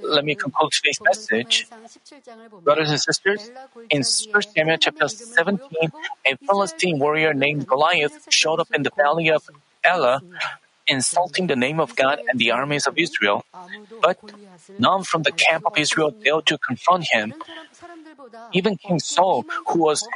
Let 0.02 0.26
me 0.26 0.36
conclude 0.36 0.71
today's 0.71 1.00
message. 1.04 1.67
Brothers 2.63 2.89
and 2.91 3.00
sisters, 3.00 3.52
in 3.89 4.04
1 4.32 4.41
Samuel 4.56 4.78
chapter 4.80 5.08
17, 5.08 5.91
a 6.26 6.36
Philistine 6.38 7.00
warrior 7.00 7.34
named 7.34 7.67
Goliath 7.67 8.26
showed 8.30 8.60
up 8.60 8.69
in 8.74 8.84
the 8.84 8.91
valley 8.95 9.30
of 9.30 9.43
Elah 9.84 10.24
insulting 10.88 11.47
the 11.47 11.56
name 11.56 11.80
of 11.80 11.95
God 11.95 12.19
and 12.28 12.39
the 12.39 12.52
armies 12.52 12.88
of 12.88 12.97
Israel. 12.97 13.43
But 14.02 14.17
none 14.78 15.04
from 15.04 15.24
the 15.24 15.32
camp 15.32 15.65
of 15.65 15.78
Israel 15.78 16.15
dared 16.24 16.45
to 16.47 16.58
confront 16.58 17.08
him. 17.12 17.34
Even 18.54 18.78
King 18.78 19.00
Saul, 19.00 19.45
who 19.67 19.80
was 19.80 20.08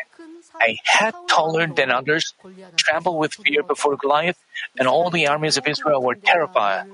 a 0.61 0.77
head 0.83 1.13
taller 1.27 1.67
than 1.67 1.91
others, 1.91 2.33
trembled 2.77 3.19
with 3.19 3.33
fear 3.33 3.63
before 3.63 3.97
Goliath, 3.97 4.37
and 4.77 4.87
all 4.87 5.09
the 5.09 5.27
armies 5.27 5.57
of 5.57 5.67
Israel 5.67 6.01
were 6.01 6.15
terrified. 6.15 6.85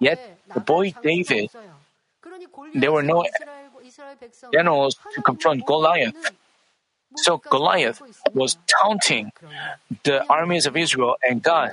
Yet 0.00 0.38
the 0.52 0.60
boy 0.60 0.94
David, 1.02 1.50
there 2.74 2.92
were 2.92 3.02
no 3.02 3.24
generals 4.52 4.96
to 5.14 5.22
confront 5.22 5.66
Goliath. 5.66 6.14
So 7.16 7.42
Goliath 7.50 8.02
was 8.34 8.58
taunting 8.66 9.32
the 10.04 10.24
armies 10.28 10.66
of 10.66 10.76
Israel 10.76 11.16
and 11.28 11.42
God. 11.42 11.72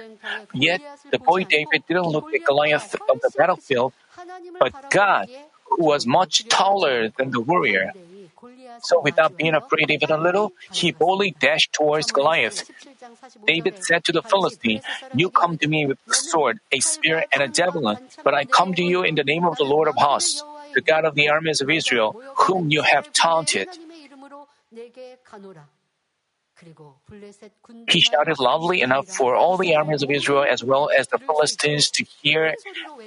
Yet 0.53 0.81
the 1.11 1.19
boy 1.19 1.45
David 1.45 1.83
didn't 1.87 2.07
look 2.07 2.27
at 2.33 2.45
Goliath 2.45 2.95
of 3.09 3.21
the 3.21 3.31
battlefield, 3.37 3.93
but 4.59 4.73
God, 4.89 5.29
who 5.65 5.85
was 5.85 6.05
much 6.05 6.47
taller 6.49 7.09
than 7.17 7.31
the 7.31 7.41
warrior. 7.41 7.93
So 8.83 9.01
without 9.01 9.37
being 9.37 9.53
afraid 9.55 9.91
even 9.91 10.11
a 10.11 10.17
little, 10.17 10.53
he 10.71 10.91
boldly 10.91 11.35
dashed 11.39 11.73
towards 11.73 12.11
Goliath. 12.11 12.63
David 13.47 13.75
said 13.79 14.03
to 14.05 14.11
the 14.11 14.21
Philistine, 14.23 14.81
You 15.15 15.29
come 15.29 15.57
to 15.57 15.67
me 15.67 15.85
with 15.87 15.99
a 16.09 16.13
sword, 16.13 16.59
a 16.71 16.79
spear, 16.79 17.25
and 17.33 17.43
a 17.43 17.47
javelin, 17.47 17.97
but 18.23 18.33
I 18.33 18.45
come 18.45 18.73
to 18.75 18.83
you 18.83 19.03
in 19.03 19.15
the 19.15 19.23
name 19.23 19.45
of 19.45 19.57
the 19.57 19.63
Lord 19.65 19.87
of 19.87 19.95
hosts, 19.97 20.43
the 20.73 20.81
God 20.81 21.05
of 21.05 21.15
the 21.15 21.29
armies 21.29 21.61
of 21.61 21.69
Israel, 21.69 22.15
whom 22.37 22.69
you 22.71 22.81
have 22.83 23.11
taunted. 23.13 23.67
He 27.89 27.99
shouted 27.99 28.39
loudly 28.39 28.81
enough 28.81 29.07
for 29.07 29.35
all 29.35 29.57
the 29.57 29.75
armies 29.75 30.03
of 30.03 30.11
Israel 30.11 30.45
as 30.49 30.63
well 30.63 30.89
as 30.97 31.07
the 31.07 31.17
Philistines 31.17 31.89
to 31.91 32.05
hear 32.21 32.55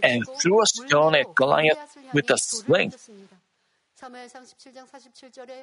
and 0.02 0.24
threw 0.40 0.62
a 0.62 0.66
stone 0.66 1.14
at 1.14 1.34
Goliath 1.34 1.96
with 2.12 2.30
a 2.30 2.38
sling. 2.38 2.92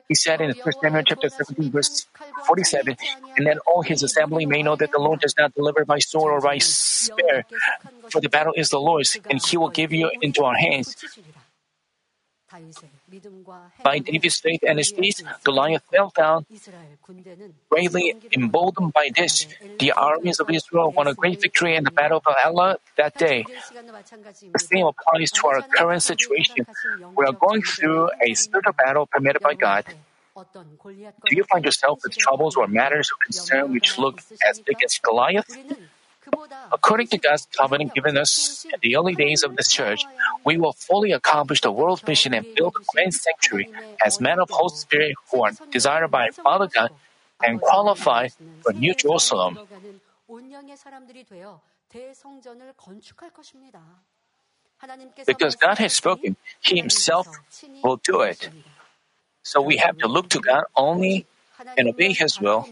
He 0.07 0.15
said 0.15 0.41
in 0.41 0.55
1 0.63 0.73
Samuel 0.81 1.03
chapter 1.05 1.29
17, 1.29 1.71
verse 1.71 2.07
47, 2.47 2.97
And 3.37 3.45
then 3.45 3.59
all 3.67 3.83
his 3.83 4.01
assembly 4.01 4.45
may 4.45 4.63
know 4.63 4.75
that 4.75 4.91
the 4.91 4.99
Lord 4.99 5.19
does 5.19 5.35
not 5.37 5.53
deliver 5.53 5.85
by 5.85 5.99
sword 5.99 6.33
or 6.33 6.41
by 6.41 6.57
spear, 6.57 7.45
for 8.09 8.21
the 8.21 8.29
battle 8.29 8.53
is 8.55 8.69
the 8.69 8.79
Lord's, 8.79 9.17
and 9.29 9.39
he 9.45 9.57
will 9.57 9.69
give 9.69 9.91
you 9.91 10.09
into 10.21 10.43
our 10.43 10.55
hands. 10.55 10.95
By 13.83 13.99
David's 13.99 14.39
faith 14.39 14.61
and 14.67 14.77
his 14.77 14.91
deeds, 14.91 15.23
Goliath 15.43 15.83
fell 15.91 16.11
down. 16.15 16.45
Greatly 17.69 18.15
emboldened 18.35 18.93
by 18.93 19.09
this, 19.15 19.47
the 19.79 19.91
armies 19.91 20.39
of 20.39 20.49
Israel 20.49 20.91
won 20.91 21.07
a 21.07 21.13
great 21.13 21.41
victory 21.41 21.75
in 21.75 21.83
the 21.83 21.91
Battle 21.91 22.21
of 22.25 22.35
Elah 22.43 22.77
that 22.97 23.17
day. 23.17 23.45
The 24.53 24.59
same 24.59 24.85
applies 24.85 25.31
to 25.31 25.47
our 25.47 25.61
current 25.61 26.03
situation. 26.03 26.65
We 27.15 27.25
are 27.25 27.33
going 27.33 27.61
through 27.61 28.09
a 28.21 28.33
spiritual 28.33 28.73
battle 28.73 29.05
permitted 29.07 29.41
by 29.41 29.53
God. 29.55 29.85
Do 30.35 31.35
you 31.35 31.43
find 31.43 31.65
yourself 31.65 31.99
with 32.03 32.17
troubles 32.17 32.55
or 32.55 32.67
matters 32.67 33.11
of 33.11 33.19
concern 33.19 33.71
which 33.71 33.97
look 33.97 34.21
as 34.47 34.59
big 34.59 34.77
as 34.83 34.97
Goliath? 34.99 35.57
According 36.73 37.07
to 37.07 37.17
God's 37.17 37.47
covenant 37.57 37.93
given 37.93 38.17
us 38.17 38.65
in 38.73 38.79
the 38.81 38.95
early 38.95 39.15
days 39.15 39.43
of 39.43 39.55
this 39.55 39.69
church, 39.71 40.05
we 40.45 40.57
will 40.57 40.73
fully 40.73 41.11
accomplish 41.11 41.61
the 41.61 41.71
world's 41.71 42.05
mission 42.07 42.33
and 42.33 42.45
build 42.55 42.75
a 42.77 42.83
grand 42.93 43.13
sanctuary 43.13 43.69
as 44.05 44.19
men 44.19 44.39
of 44.39 44.49
Holy 44.49 44.75
Spirit 44.75 45.15
who 45.31 45.43
are 45.43 45.51
desired 45.71 46.09
by 46.11 46.29
Father 46.43 46.67
God 46.73 46.91
and 47.43 47.61
qualified 47.61 48.31
for 48.63 48.73
New 48.73 48.93
Jerusalem. 48.93 49.57
Because 55.27 55.55
God 55.55 55.77
has 55.77 55.93
spoken, 55.93 56.37
He 56.61 56.77
Himself 56.77 57.27
will 57.83 57.97
do 57.97 58.21
it. 58.21 58.49
So 59.43 59.61
we 59.61 59.77
have 59.77 59.97
to 59.99 60.07
look 60.07 60.29
to 60.29 60.39
God 60.39 60.63
only 60.75 61.25
and 61.77 61.89
obey 61.89 62.13
His 62.13 62.39
will. 62.39 62.67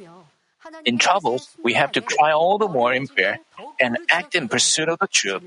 In 0.85 0.97
troubles, 0.97 1.55
we 1.63 1.73
have 1.73 1.91
to 1.93 2.01
cry 2.01 2.31
all 2.31 2.57
the 2.57 2.67
more 2.67 2.93
in 2.93 3.07
prayer 3.07 3.39
and 3.79 3.97
act 4.09 4.35
in 4.35 4.47
pursuit 4.47 4.89
of 4.89 4.99
the 4.99 5.07
truth. 5.07 5.43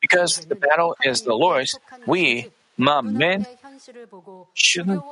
Because 0.00 0.44
the 0.46 0.54
battle 0.54 0.96
is 1.04 1.22
the 1.22 1.34
Lord's, 1.34 1.78
we, 2.06 2.50
men, 2.78 3.46
shouldn't, 4.54 5.02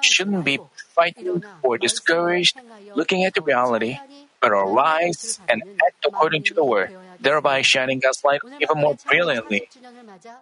shouldn't 0.00 0.44
be 0.44 0.58
frightened 0.94 1.44
or 1.62 1.78
discouraged 1.78 2.58
looking 2.94 3.24
at 3.24 3.34
the 3.34 3.40
reality, 3.40 3.98
but 4.40 4.50
arise 4.50 5.40
and 5.48 5.62
act 5.86 6.06
according 6.06 6.42
to 6.44 6.54
the 6.54 6.64
word, 6.64 6.90
thereby 7.20 7.62
shining 7.62 8.00
God's 8.00 8.22
light 8.24 8.40
even 8.60 8.78
more 8.78 8.96
brilliantly. 9.06 9.68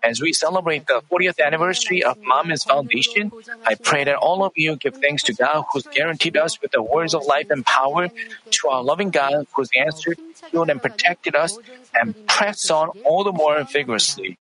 As 0.03 0.21
we 0.21 0.33
celebrate 0.33 0.87
the 0.87 1.03
40th 1.11 1.39
anniversary 1.45 2.03
of 2.03 2.17
Manmin's 2.27 2.65
foundation, 2.65 3.31
I 3.67 3.75
pray 3.75 4.05
that 4.05 4.17
all 4.17 4.45
of 4.45 4.53
you 4.57 4.77
give 4.77 4.97
thanks 4.97 5.23
to 5.25 5.35
God 5.35 5.65
who's 5.73 5.87
guaranteed 5.87 6.37
us 6.37 6.61
with 6.61 6.73
the 6.73 6.83
words 6.83 7.15
of 7.15 7.25
life 7.27 7.51
and 7.51 7.65
power, 7.65 8.09
to 8.51 8.69
our 8.69 8.83
loving 8.83 9.11
God 9.11 9.47
who's 9.55 9.71
answered, 9.77 10.19
healed, 10.51 10.71
and 10.71 10.81
protected 10.81 11.37
us, 11.37 11.59
and 11.95 12.15
press 12.27 12.71
on 12.71 12.91
all 13.05 13.25
the 13.25 13.33
more 13.33 13.63
vigorously. 13.65 14.39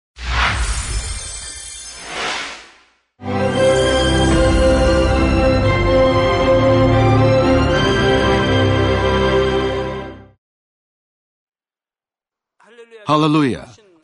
Hallelujah. 13.07 13.76